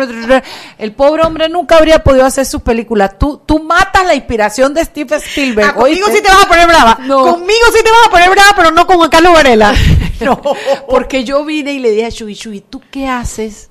[0.78, 3.18] El pobre hombre nunca habría podido hacer sus películas.
[3.18, 5.70] Tú, tú matas la inspiración de Steve Spielberg.
[5.70, 6.98] Ah, conmigo sí te vas a poner brava.
[7.02, 7.24] No.
[7.24, 9.74] Conmigo sí te vas a poner brava, pero no con Carlos Varela.
[10.22, 10.42] no.
[10.90, 13.70] Porque yo vine y le dije a Chuy, Chuy, ¿tú qué haces?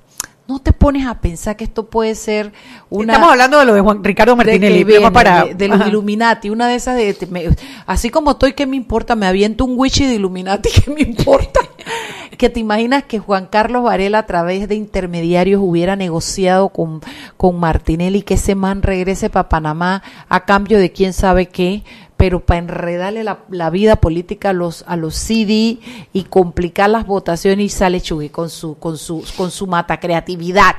[0.53, 2.53] No te pones a pensar que esto puede ser
[2.90, 3.12] una...
[3.14, 4.84] Estamos hablando de lo de Juan Ricardo de Martinelli.
[4.84, 5.86] viene, para, de, de los.
[5.86, 7.48] Illuminati, una de esas de, me-
[7.86, 9.16] así como estoy, ¿qué me importa?
[9.16, 11.61] Me aviento un witchy de Illuminati, ¿qué me importa?
[12.38, 17.00] que te imaginas que Juan Carlos Varela a través de intermediarios hubiera negociado con,
[17.36, 21.84] con Martinelli que ese man regrese para Panamá a cambio de quién sabe qué,
[22.16, 25.78] pero para enredarle la, la vida política a los a los CD
[26.12, 30.76] y complicar las votaciones y sale Chugui con su con su con su mata creatividad,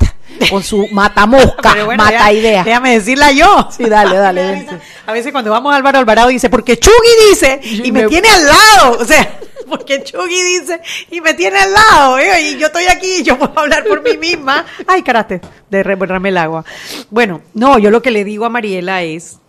[0.50, 2.64] con su mata mosca, bueno, mata ya- idea.
[2.64, 3.68] Déjame decirla yo.
[3.76, 4.68] Sí, dale, dale.
[5.06, 8.30] A veces cuando vamos a Álvaro Alvarado dice, porque Chugui dice, y, me, me- tiene
[8.30, 8.98] al lado.
[9.02, 9.38] O sea,
[9.70, 10.80] porque Chugui dice,
[11.12, 12.20] y me tiene al lado.
[12.20, 12.52] ¿eh?
[12.52, 14.66] Y yo estoy aquí y yo puedo hablar por mí misma.
[14.88, 16.64] Ay, caraste, derrame el agua.
[17.10, 19.40] Bueno, no, yo lo que le digo a Mariela es,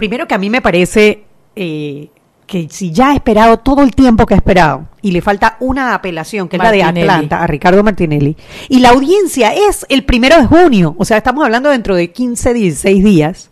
[0.00, 1.24] primero que a mí me parece
[1.54, 2.08] eh,
[2.46, 5.92] que si ya ha esperado todo el tiempo que ha esperado y le falta una
[5.92, 6.82] apelación, que es la de.
[6.82, 8.34] Atlanta, a Ricardo Martinelli,
[8.70, 12.54] y la audiencia es el primero de junio, o sea, estamos hablando dentro de 15,
[12.54, 13.50] 16 días.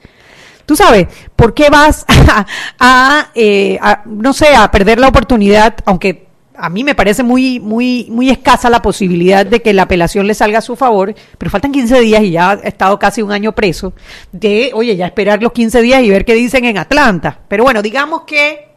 [0.64, 2.46] Tú sabes, ¿por qué vas a,
[2.78, 6.27] a, eh, a, no sé, a perder la oportunidad, aunque
[6.58, 10.34] a mí me parece muy, muy, muy escasa la posibilidad de que la apelación le
[10.34, 13.54] salga a su favor, pero faltan 15 días y ya ha estado casi un año
[13.54, 13.92] preso,
[14.32, 17.40] de, oye, ya esperar los 15 días y ver qué dicen en Atlanta.
[17.46, 18.68] Pero bueno, digamos que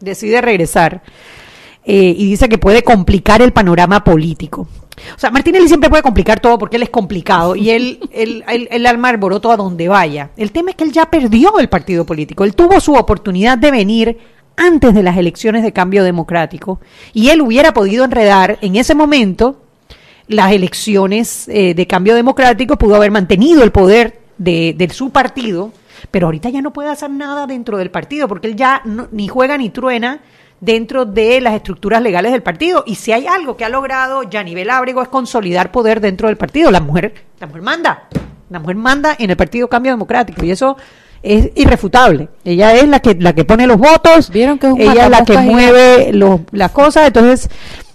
[0.00, 1.02] decide regresar
[1.84, 4.66] eh, y dice que puede complicar el panorama político.
[5.14, 8.68] O sea, Martinelli siempre puede complicar todo porque él es complicado y él, él, él,
[8.70, 10.30] él arma alboroto a donde vaya.
[10.36, 12.44] El tema es que él ya perdió el partido político.
[12.44, 14.18] Él tuvo su oportunidad de venir
[14.62, 16.80] antes de las elecciones de cambio democrático
[17.12, 19.62] y él hubiera podido enredar en ese momento
[20.28, 25.72] las elecciones eh, de cambio democrático, pudo haber mantenido el poder de, de su partido,
[26.10, 29.28] pero ahorita ya no puede hacer nada dentro del partido porque él ya no- ni
[29.28, 30.20] juega ni truena
[30.60, 32.84] dentro de las estructuras legales del partido.
[32.86, 36.70] Y si hay algo que ha logrado Yanivel Ábrego es consolidar poder dentro del partido.
[36.70, 38.08] La mujer, la mujer manda,
[38.48, 40.76] la mujer manda en el Partido Cambio Democrático y eso
[41.22, 42.28] es irrefutable.
[42.44, 45.10] Ella es la que la que pone los votos, ¿Vieron que es un ella es
[45.10, 47.48] la que mueve los- las cosas, entonces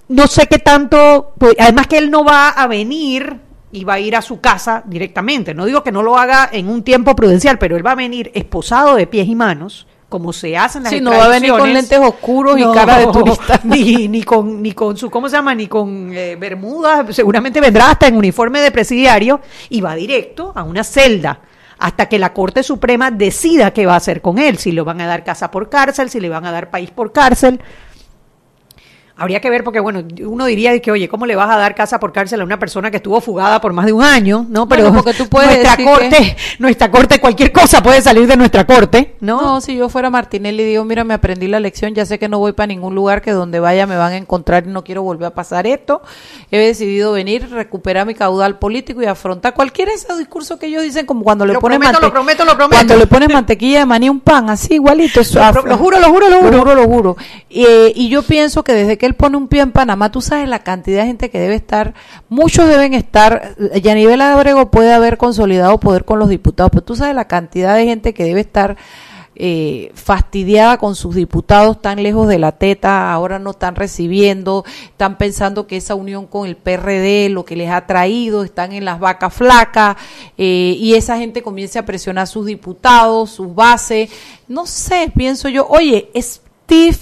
[0.10, 3.38] no sé qué tanto, pues, además que él no va a venir
[3.72, 5.54] y va a ir a su casa directamente.
[5.54, 8.32] No digo que no lo haga en un tiempo prudencial, pero él va a venir
[8.34, 11.74] esposado de pies y manos, como se hacen las Sí, no va a venir con
[11.74, 13.60] lentes oscuros y cara de turista.
[13.66, 15.54] Ni, ni con, ni con su, ¿cómo se llama?
[15.54, 17.14] Ni con eh, bermudas.
[17.14, 21.42] Seguramente vendrá hasta en uniforme de presidiario y va directo a una celda
[21.80, 25.02] hasta que la Corte Suprema decida qué va a hacer con él, si le van
[25.02, 27.60] a dar casa por cárcel, si le van a dar país por cárcel.
[29.20, 32.00] Habría que ver porque, bueno, uno diría que, oye, ¿cómo le vas a dar casa
[32.00, 34.46] por cárcel a una persona que estuvo fugada por más de un año?
[34.48, 34.68] ¿No?
[34.70, 38.66] Pero Bueno, porque tú puedes nuestra corte, nuestra corte, cualquier cosa puede salir de nuestra
[38.68, 39.42] corte, ¿no?
[39.42, 42.38] No, si yo fuera Martinelli digo, mira, me aprendí la lección, ya sé que no
[42.38, 45.26] voy para ningún lugar, que donde vaya me van a encontrar y no quiero volver
[45.28, 46.04] a pasar esto.
[46.52, 50.84] He decidido venir, recuperar mi caudal político y afrontar cualquiera de esos discursos que ellos
[50.84, 52.76] dicen, como cuando le Lo ponen prometo, lo prometo, lo prometo.
[52.76, 55.22] Cuando le pones mantequilla de maní un pan, así igualito.
[55.22, 56.52] eso Lo- juro, lo juro, lo juro.
[56.52, 57.18] Lo juro, lo juro.
[57.50, 60.48] Eh, y yo pienso que desde que él pone un pie en Panamá, tú sabes
[60.48, 61.94] la cantidad de gente que debe estar,
[62.30, 66.84] muchos deben estar, y a nivel Abrego puede haber consolidado poder con los diputados, pero
[66.84, 68.78] tú sabes la cantidad de gente que debe estar
[69.40, 75.20] eh, fastidiada con sus diputados tan lejos de la teta, ahora no están recibiendo, están
[75.20, 79.00] pensando que esa unión con el PRD, lo que les ha traído, están en las
[79.00, 79.96] vacas flacas,
[80.40, 84.10] eh, y esa gente comienza a presionar a sus diputados, sus bases,
[84.48, 86.98] no sé, pienso yo, oye, Steve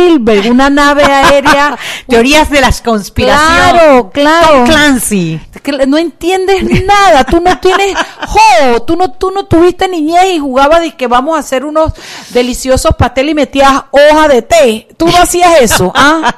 [0.00, 1.76] Spielberg, una nave aérea.
[2.08, 3.72] Teorías de las conspiraciones.
[3.72, 4.46] Claro, claro.
[4.48, 5.40] Tom Clancy.
[5.88, 7.94] No entiendes nada, tú no tienes
[8.28, 11.92] jo, tú no tú no tuviste niñez y jugabas de que vamos a hacer unos
[12.30, 14.88] deliciosos pasteles y metías hoja de té.
[14.96, 16.34] Tú no hacías eso, ¿ah?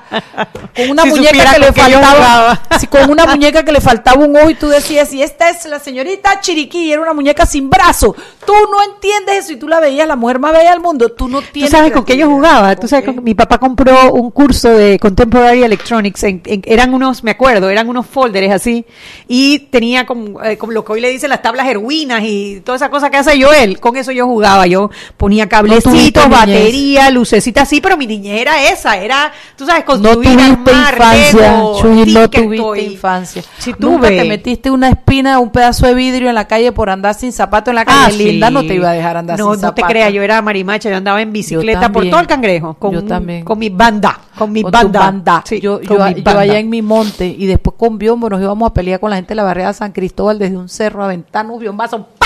[0.74, 4.24] Con una Si muñeca que le qué faltaba, sí, con una muñeca que le faltaba
[4.24, 7.44] un ojo y tú decías, "Y esta es la señorita Chiriquí, y era una muñeca
[7.46, 10.80] sin brazo." Tú no entiendes eso y tú la veías la mujer más bella del
[10.80, 11.10] mundo.
[11.10, 12.74] Tú no ¿Tú tienes sabes con qué yo jugaba?
[12.74, 13.14] ¿Tú ¿Con sabes qué?
[13.14, 16.22] con- mi papá compró un curso de Contemporary Electronics.
[16.24, 18.84] en- en- eran unos, me acuerdo, eran unos folders así.
[19.28, 22.76] Y tenía como, eh, como lo que hoy le dicen las tablas herwinas y toda
[22.76, 23.80] esa cosa que hace Joel.
[23.80, 24.66] Con eso yo jugaba.
[24.66, 27.80] Yo ponía cablecitos, batería, lucecitas así.
[27.80, 28.96] Pero mi niñez era esa.
[28.96, 33.42] Era, tú sabes, No construir, tuviste armar, infancia, Lego, Chuy, no tuviste infancia.
[33.78, 34.16] Nunca tuve.
[34.18, 37.70] te metiste una espina, un pedazo de vidrio en la calle por andar sin zapato
[37.70, 37.98] en la calle.
[38.04, 38.54] Ah, Linda sí.
[38.54, 39.86] no te iba a dejar andar no, sin No zapato.
[39.86, 42.74] te creas, yo era marimacha, yo andaba en bicicleta por todo el cangrejo.
[42.74, 43.31] Con, Yo también.
[43.44, 44.18] Con mi banda.
[44.36, 45.42] Con mi Con tu banda.
[45.46, 46.40] Sí, yo, con yo, mi yo banda.
[46.40, 49.30] allá en mi monte y después con biombo nos íbamos a pelear con la gente
[49.30, 52.02] de la barriada San Cristóbal desde un cerro a ventanos, biombazos.
[52.18, 52.21] ¡pah!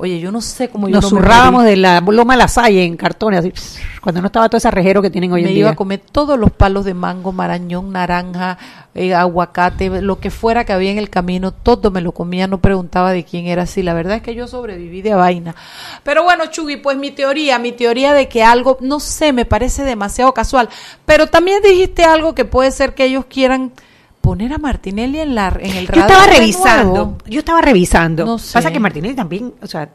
[0.00, 2.84] Oye, yo no sé cómo yo Nos no me zurrábamos de la loma La Salle
[2.84, 3.52] en cartones, así,
[4.00, 5.72] cuando no estaba todo ese rejero que tienen hoy me en iba día.
[5.72, 8.56] a comer todos los palos de mango, marañón, naranja,
[8.94, 12.62] eh, aguacate, lo que fuera que había en el camino, todo me lo comía, no
[12.62, 13.82] preguntaba de quién era así.
[13.82, 15.54] La verdad es que yo sobreviví de vaina.
[16.02, 19.84] Pero bueno, Chugui, pues mi teoría, mi teoría de que algo, no sé, me parece
[19.84, 20.70] demasiado casual.
[21.04, 23.72] Pero también dijiste algo que puede ser que ellos quieran
[24.20, 27.18] poner a Martinelli en la en el Yo radar estaba de revisando, nuevo.
[27.26, 28.24] yo estaba revisando.
[28.26, 28.52] No sé.
[28.52, 29.88] Pasa que Martinelli también, o sea,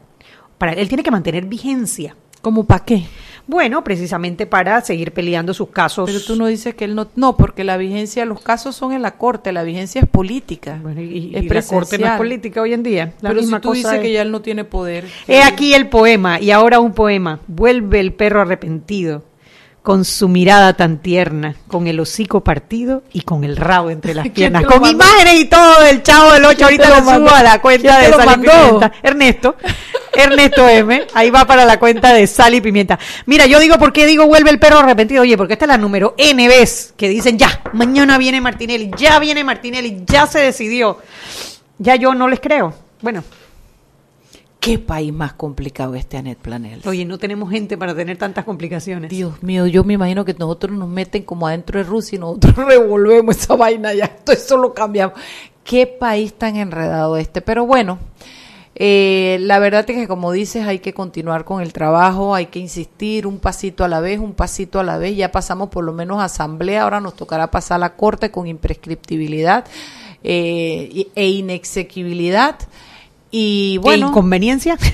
[0.58, 2.16] para él tiene que mantener vigencia.
[2.42, 3.04] ¿Cómo para qué?
[3.48, 6.08] Bueno, precisamente para seguir peleando sus casos.
[6.10, 9.02] Pero tú no dices que él no, no, porque la vigencia, los casos son en
[9.02, 10.78] la corte, la vigencia es política.
[10.82, 13.14] Bueno, y, es y la corte no es política hoy en día.
[13.20, 14.00] La Pero si misma tú cosa dices es.
[14.00, 15.06] que ya él no tiene poder.
[15.28, 17.38] He aquí el poema, y ahora un poema.
[17.46, 19.22] Vuelve el perro arrepentido,
[19.86, 24.24] con su mirada tan tierna, con el hocico partido y con el rabo entre las
[24.24, 24.64] ¿Quién piernas.
[24.64, 25.04] Con mandó?
[25.04, 26.56] imágenes y todo del chavo del 8.
[26.56, 28.48] ¿Quién Ahorita lo lo subo a la cuenta ¿Quién te de Sal y?
[28.48, 28.92] Pimienta.
[29.00, 29.56] Ernesto.
[30.12, 31.06] Ernesto M.
[31.14, 32.98] Ahí va para la cuenta de Sal y Pimienta.
[33.26, 35.22] Mira, yo digo, ¿por qué digo vuelve el perro arrepentido?
[35.22, 39.20] Oye, porque esta es la número N vez que dicen ya, mañana viene Martinelli, ya
[39.20, 40.98] viene Martinelli, ya se decidió.
[41.78, 42.74] Ya yo no les creo.
[43.02, 43.22] Bueno,
[44.66, 46.80] ¿Qué país más complicado este Anet Planel?
[46.86, 49.10] Oye, no tenemos gente para tener tantas complicaciones.
[49.10, 52.56] Dios mío, yo me imagino que nosotros nos meten como adentro de Rusia y nosotros
[52.66, 54.08] revolvemos esa vaina ya.
[54.08, 55.16] Todo eso lo cambiamos.
[55.62, 57.42] Qué país tan enredado este.
[57.42, 58.00] Pero bueno,
[58.74, 62.58] eh, la verdad es que como dices, hay que continuar con el trabajo, hay que
[62.58, 65.16] insistir un pasito a la vez, un pasito a la vez.
[65.16, 69.64] Ya pasamos por lo menos asamblea, ahora nos tocará pasar a la corte con imprescriptibilidad
[70.24, 72.58] eh, e inexequibilidad.
[73.30, 74.78] Y bueno, ¿Qué inconveniencia?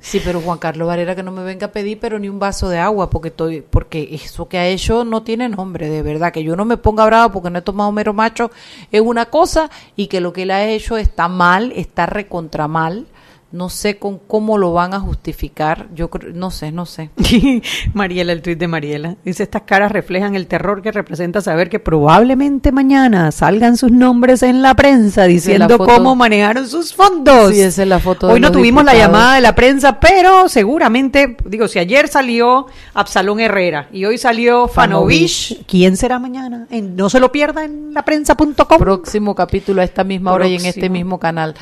[0.00, 2.68] Sí, pero Juan Carlos Varela que no me venga a pedir, pero ni un vaso
[2.68, 6.32] de agua, porque estoy, porque eso que ha hecho no tiene nombre, de verdad.
[6.32, 8.50] Que yo no me ponga brava porque no he tomado mero macho
[8.90, 13.06] es una cosa y que lo que él ha hecho está mal, está recontra mal.
[13.50, 15.86] No sé con cómo lo van a justificar.
[15.94, 17.08] Yo creo- no sé, no sé.
[17.94, 19.16] Mariela, el tuit de Mariela.
[19.24, 24.42] Dice, estas caras reflejan el terror que representa saber que probablemente mañana salgan sus nombres
[24.42, 27.52] en la prensa diciendo cómo manejaron sus fondos.
[27.54, 30.48] Sí, esa es la foto de Hoy no tuvimos la llamada de la prensa, pero
[30.50, 35.66] seguramente, digo, si ayer salió Absalón Herrera y hoy salió Fanovich, Fanovich.
[35.66, 36.66] ¿quién será mañana?
[36.70, 38.78] En- no se lo pierda en laprensa.com.
[38.78, 41.54] Próximo capítulo a esta misma hora y en este mismo canal.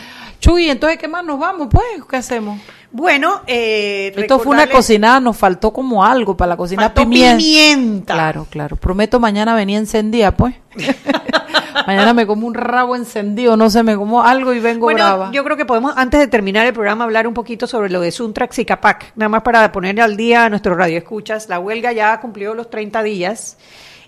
[0.47, 1.67] Chuy, entonces, ¿qué más nos vamos?
[1.71, 2.61] Pues, ¿qué hacemos?
[2.93, 7.37] Bueno, eh, Esto fue una cocinada, nos faltó como algo para la cocina Faltó pimienta.
[7.37, 8.15] pimienta.
[8.15, 8.77] Claro, claro.
[8.77, 10.55] Prometo mañana venía encendida, pues.
[11.87, 15.31] mañana me como un rabo encendido, no sé, me como algo y vengo Bueno, brava.
[15.33, 18.13] yo creo que podemos, antes de terminar el programa, hablar un poquito sobre lo de
[18.13, 19.13] Suntrax y Capac.
[19.17, 21.49] Nada más para poner al día a nuestro radio escuchas.
[21.49, 23.59] La huelga ya cumplió los 30 días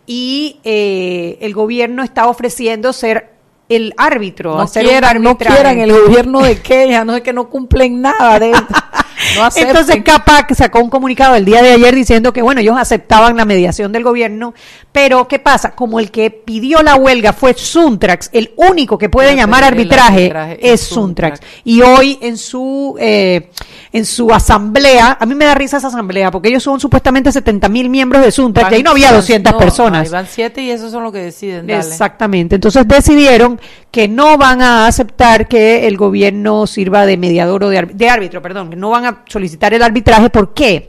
[0.07, 3.38] y eh, el gobierno está ofreciendo ser
[3.69, 4.55] el árbitro.
[4.55, 5.55] no hacer un quieran, no arbitraje.
[5.55, 8.53] quieran el gobierno de Kenia, no es que no cumplen nada de
[9.37, 9.49] no.
[9.57, 13.45] Entonces Capac sacó un comunicado el día de ayer diciendo que bueno, ellos aceptaban la
[13.45, 14.55] mediación del gobierno,
[14.93, 15.73] pero ¿qué pasa?
[15.73, 20.31] Como el que pidió la huelga fue Suntrax, el único que puede Puede llamar arbitraje,
[20.31, 21.41] arbitraje es Suntrax.
[21.65, 23.51] Y hoy en su eh,
[23.93, 27.69] en su asamblea, a mí me da risa esa asamblea, porque ellos son supuestamente 70
[27.69, 30.07] mil miembros de Suntrax, y ahí no había Van- 200 no, personas.
[30.07, 31.81] ahí van siete y esos son los que deciden, dale.
[31.81, 32.55] Exactamente.
[32.55, 33.61] Entonces decidieron
[33.91, 38.71] que no van a aceptar que el gobierno sirva de mediador o de, árbitro, perdón,
[38.71, 40.29] que no van a solicitar el arbitraje.
[40.29, 40.89] ¿Por qué?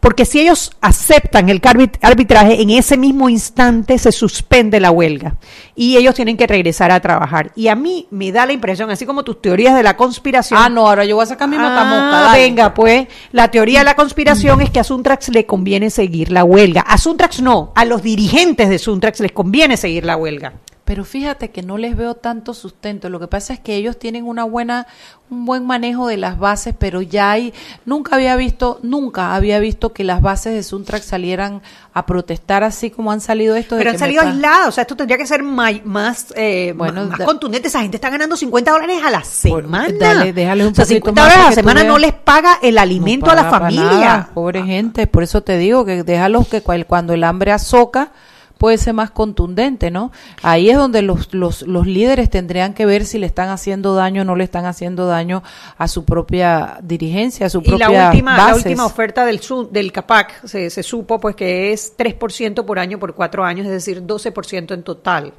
[0.00, 1.60] Porque si ellos aceptan el
[2.00, 5.36] arbitraje, en ese mismo instante se suspende la huelga
[5.74, 7.52] y ellos tienen que regresar a trabajar.
[7.54, 10.70] Y a mí me da la impresión, así como tus teorías de la conspiración, Ah,
[10.70, 14.62] no, ahora yo voy a sacar mi Ah, venga, pues, la teoría de la conspiración
[14.62, 16.80] es que a Suntrax le conviene seguir la huelga.
[16.82, 20.54] A Suntrax no, a los dirigentes de Suntrax les conviene seguir la huelga.
[20.88, 23.10] Pero fíjate que no les veo tanto sustento.
[23.10, 24.86] Lo que pasa es que ellos tienen una buena,
[25.28, 27.52] un buen manejo de las bases, pero ya hay,
[27.84, 31.60] nunca había visto, nunca había visto que las bases de Suntrax salieran
[31.92, 33.76] a protestar así como han salido estos.
[33.76, 37.18] Pero han salido aislados, o sea, esto tendría que ser may- más, eh, Bueno, más
[37.18, 37.68] da- contundente.
[37.68, 39.88] Esa gente está ganando 50 dólares a la semana.
[40.00, 42.60] dale, déjale un o sea, poquito 50 más dólares a la semana no les paga
[42.62, 43.82] el alimento No a la familia.
[43.84, 48.10] nada, pobre gente, por eso te digo que déjalos que cuando el hambre azoca
[48.58, 50.12] puede ser más contundente, ¿no?
[50.42, 54.22] Ahí es donde los, los, los líderes tendrían que ver si le están haciendo daño
[54.22, 55.42] o no le están haciendo daño
[55.78, 59.68] a su propia dirigencia, a su Y la propia última, la última oferta del, su-
[59.70, 63.72] del CAPAC se, se supo pues que es 3% por año por cuatro años, es
[63.72, 65.32] decir, 12% en total.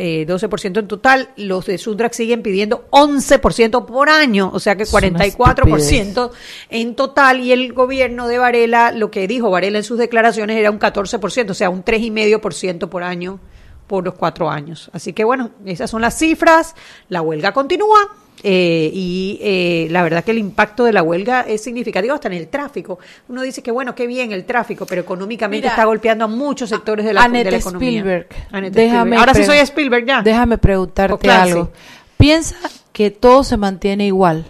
[0.00, 4.84] Eh, 12% en total, los de Sundrax siguen pidiendo 11% por año, o sea que
[4.84, 6.30] Es una 44%
[6.70, 10.70] en total y el gobierno de Varela, lo que dijo Varela en sus declaraciones era
[10.70, 13.40] un 14%, o sea, un 3,5% por año
[13.88, 14.88] por los cuatro años.
[14.92, 16.76] Así que bueno, esas son las cifras,
[17.08, 21.62] la huelga continúa eh, y eh, la verdad que el impacto de la huelga es
[21.62, 22.98] significativo hasta en el tráfico.
[23.28, 26.68] Uno dice que bueno, qué bien el tráfico, pero económicamente Mira, está golpeando a muchos
[26.68, 27.88] sectores de la, de Annette la economía.
[27.88, 28.28] Spielberg.
[28.52, 29.20] Annette déjame Spielberg.
[29.20, 30.22] Ahora sí soy Spielberg ya.
[30.22, 31.70] Déjame preguntarte algo.
[32.16, 32.56] Piensa
[32.92, 34.44] que todo se mantiene igual,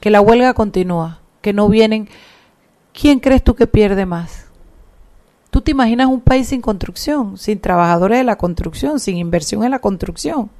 [0.00, 2.08] que la huelga continúa, que no vienen.
[2.92, 4.46] ¿Quién crees tú que pierde más?
[5.50, 9.70] ¿Tú te imaginas un país sin construcción, sin trabajadores de la construcción, sin inversión en
[9.70, 10.50] la construcción?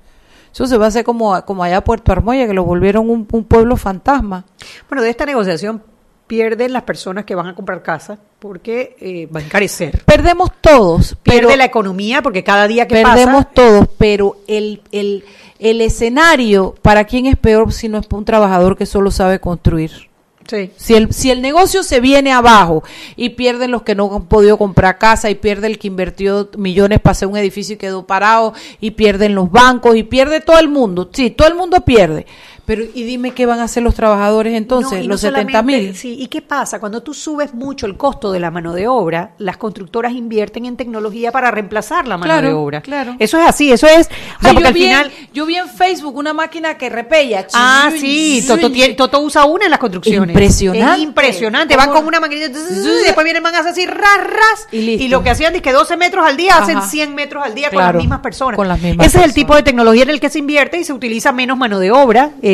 [0.54, 3.44] Eso se va a hacer como, como allá Puerto Armoya, que lo volvieron un, un
[3.44, 4.44] pueblo fantasma.
[4.88, 5.82] Bueno, de esta negociación
[6.28, 10.04] pierden las personas que van a comprar casa porque eh, va a encarecer.
[10.04, 14.80] Perdemos todos, Pierde pero la economía porque cada día que perdemos pasa todos, pero el,
[14.92, 15.24] el,
[15.58, 19.40] el escenario, ¿para quién es peor si no es para un trabajador que solo sabe
[19.40, 20.08] construir?
[20.48, 20.70] Sí.
[20.76, 22.82] Si el, si el negocio se viene abajo
[23.16, 27.00] y pierden los que no han podido comprar casa y pierde el que invirtió millones
[27.00, 30.68] para hacer un edificio y quedó parado y pierden los bancos y pierde todo el
[30.68, 31.08] mundo.
[31.12, 32.26] Sí, todo el mundo pierde.
[32.66, 35.50] Pero y dime qué van a hacer los trabajadores entonces, No, y no los 70
[35.58, 35.96] solamente- mil.
[35.96, 36.80] Sí, ¿y qué pasa?
[36.80, 40.76] Cuando tú subes mucho el costo de la mano de obra, las constructoras invierten en
[40.76, 42.80] tecnología para reemplazar la mano Claro, de obra.
[42.80, 43.16] claro.
[43.18, 44.06] Eso es así, eso es.
[44.06, 45.12] O sea, Ay, yo, al vi en- final.
[45.34, 47.46] yo vi en Facebook una máquina que repella.
[47.52, 50.30] Ah, sí, Toto, tiene- Toto usa una en las construcciones.
[50.30, 50.94] Impresionante.
[50.96, 51.76] Es impresionante.
[51.76, 54.68] Van con una maquinita y después vienen, van a hacer así, ras, ras.
[54.72, 56.86] Y lo que hacían es que 12 metros al día hacen Ajá.
[56.88, 58.56] 100 metros al día con las mismas personas.
[58.56, 60.84] con las mismas Ese es el tipo de tecnología en el que se invierte y
[60.84, 62.30] se utiliza menos mano de obra.
[62.42, 62.53] eh,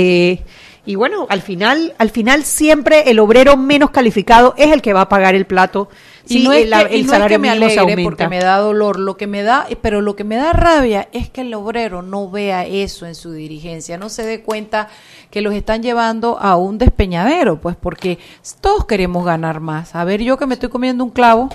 [0.87, 5.03] y bueno, al final, al final siempre el obrero menos calificado es el que va
[5.03, 5.89] a pagar el plato.
[6.27, 8.03] Y si no es el, que, el y no es salario que me alegre aumenta.
[8.03, 11.29] porque me da dolor, lo que me da, pero lo que me da rabia es
[11.29, 14.89] que el obrero no vea eso en su dirigencia, no se dé cuenta
[15.31, 18.19] que los están llevando a un despeñadero, pues porque
[18.61, 19.95] todos queremos ganar más.
[19.95, 21.51] A ver, yo que me estoy comiendo un clavo,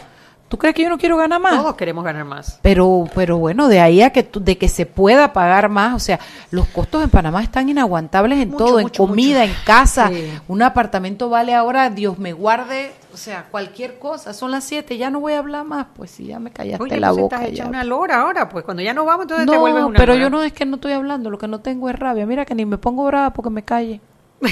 [0.47, 1.55] ¿Tú crees que yo no quiero ganar más?
[1.55, 2.59] Todos queremos ganar más.
[2.61, 6.19] Pero, pero bueno, de ahí a que de que se pueda pagar más, o sea,
[6.51, 9.51] los costos en Panamá están inaguantables en Mucho, todo, en comida, mucho.
[9.51, 10.09] en casa.
[10.09, 10.31] Sí.
[10.47, 14.33] Un apartamento vale ahora, Dios me guarde, o sea, cualquier cosa.
[14.35, 16.99] Son las siete, ya no voy a hablar más, pues si ya me callaste Oye,
[16.99, 17.37] la boca.
[17.37, 19.97] estás hecha una lora ahora, pues cuando ya nos vamos, entonces te vuelves No, una
[19.97, 20.23] pero lora.
[20.25, 22.27] yo no es que no estoy hablando, lo que no tengo es rabia.
[22.27, 23.99] Mira que ni me pongo brava porque me calle.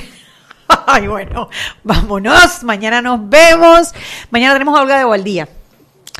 [0.88, 1.50] Ay, bueno,
[1.84, 2.64] vámonos.
[2.64, 3.94] Mañana nos vemos.
[4.32, 5.48] Mañana tenemos a Olga de Baldía.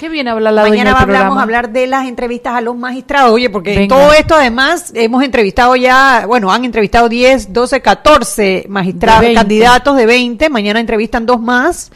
[0.04, 1.40] ¿Qué la dueña Mañana del hablamos programa?
[1.40, 3.32] a hablar de las entrevistas a los magistrados.
[3.32, 3.96] Oye, porque en Venga.
[3.96, 9.40] todo esto además hemos entrevistado ya, bueno, han entrevistado 10, 12, 14 magistrados, De 20.
[9.40, 10.50] candidatos de 20.
[10.50, 11.90] Mañana entrevistan dos más.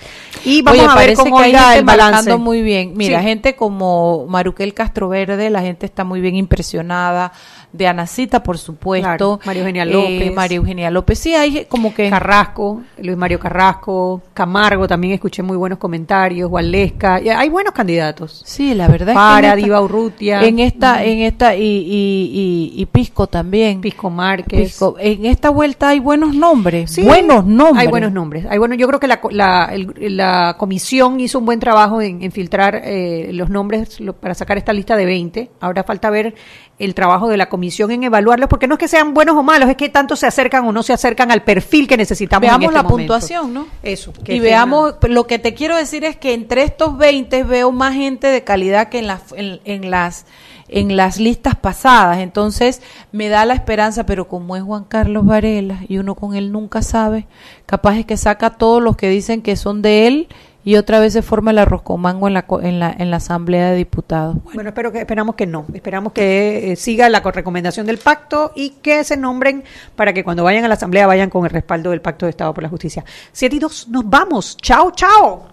[0.45, 2.35] Y vamos Oye, a ver cómo gente el balance.
[2.37, 2.93] muy bien.
[2.95, 3.25] Mira, Sí.
[3.27, 7.31] gente como Maruquel Castroverde, la gente está muy bien impresionada.
[7.73, 9.05] De Anacita, por supuesto.
[9.05, 10.33] Claro, María Eugenia Eh, López.
[10.33, 11.19] María Eugenia López.
[11.19, 12.09] Sí, hay como que...
[12.09, 18.41] Carrasco, Luis Mario Carrasco, Camargo, también escuché muy buenos comentarios, Gualesca, hay buenos candidatos.
[18.45, 20.41] Sí, la verdad Para, es que en Diva esta, Urrutia.
[20.43, 23.81] en esta, en esta y, y, y, y Pisco también.
[23.81, 24.61] Pisco Márquez.
[24.61, 24.95] Pisco.
[24.97, 27.81] En esta vuelta hay buenos nombres, Sí, buenos nombres.
[27.85, 28.45] Hay buenos nombres.
[28.49, 30.26] Hay bueno, yo creo que la, la, el- la
[30.57, 34.73] comisión hizo un buen trabajo en, en filtrar eh, los nombres lo- para sacar esta
[34.73, 35.51] lista de 20.
[35.59, 36.35] Ahora falta ver
[36.79, 39.69] el trabajo de la comisión en evaluarlos, porque no es que sean buenos o malos,
[39.69, 42.43] es que tanto se acercan o no se acercan al perfil que necesitamos.
[42.45, 43.13] en Veamos este la momento.
[43.13, 43.67] puntuación, ¿no?
[43.83, 44.13] Eso.
[44.23, 47.93] que Y veamos, lo que te quiero decir es que entre estos 20 veo más
[47.95, 50.25] gente de calidad que en, las en, en las
[50.69, 52.17] en las listas pasadas.
[52.19, 56.51] Entonces me da la esperanza, pero como es Juan Carlos Varela y uno con él
[56.51, 57.27] nunca sabe,
[57.65, 60.27] capaz es que saca a todos los que dicen que son de él
[60.63, 63.09] y otra vez se forma el arroz con mango en la, co- en la, en
[63.09, 64.35] la Asamblea de Diputados.
[64.53, 65.65] Bueno, espero que, esperamos que no.
[65.73, 69.63] Esperamos que eh, siga la co- recomendación del pacto y que se nombren
[69.95, 72.53] para que cuando vayan a la asamblea vayan con el respaldo del pacto de Estado
[72.53, 73.05] por la Justicia.
[73.31, 74.57] Siete y dos, nos vamos.
[74.57, 75.47] Chao, chao.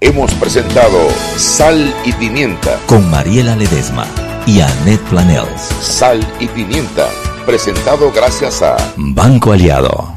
[0.00, 0.98] Hemos presentado
[1.36, 2.80] Sal y Pimienta.
[2.88, 4.06] con Mariela Ledesma
[4.46, 5.60] y Annette Planels.
[5.80, 7.08] Sal y Pimienta.
[7.46, 10.12] Presentado gracias a Banco Aliado.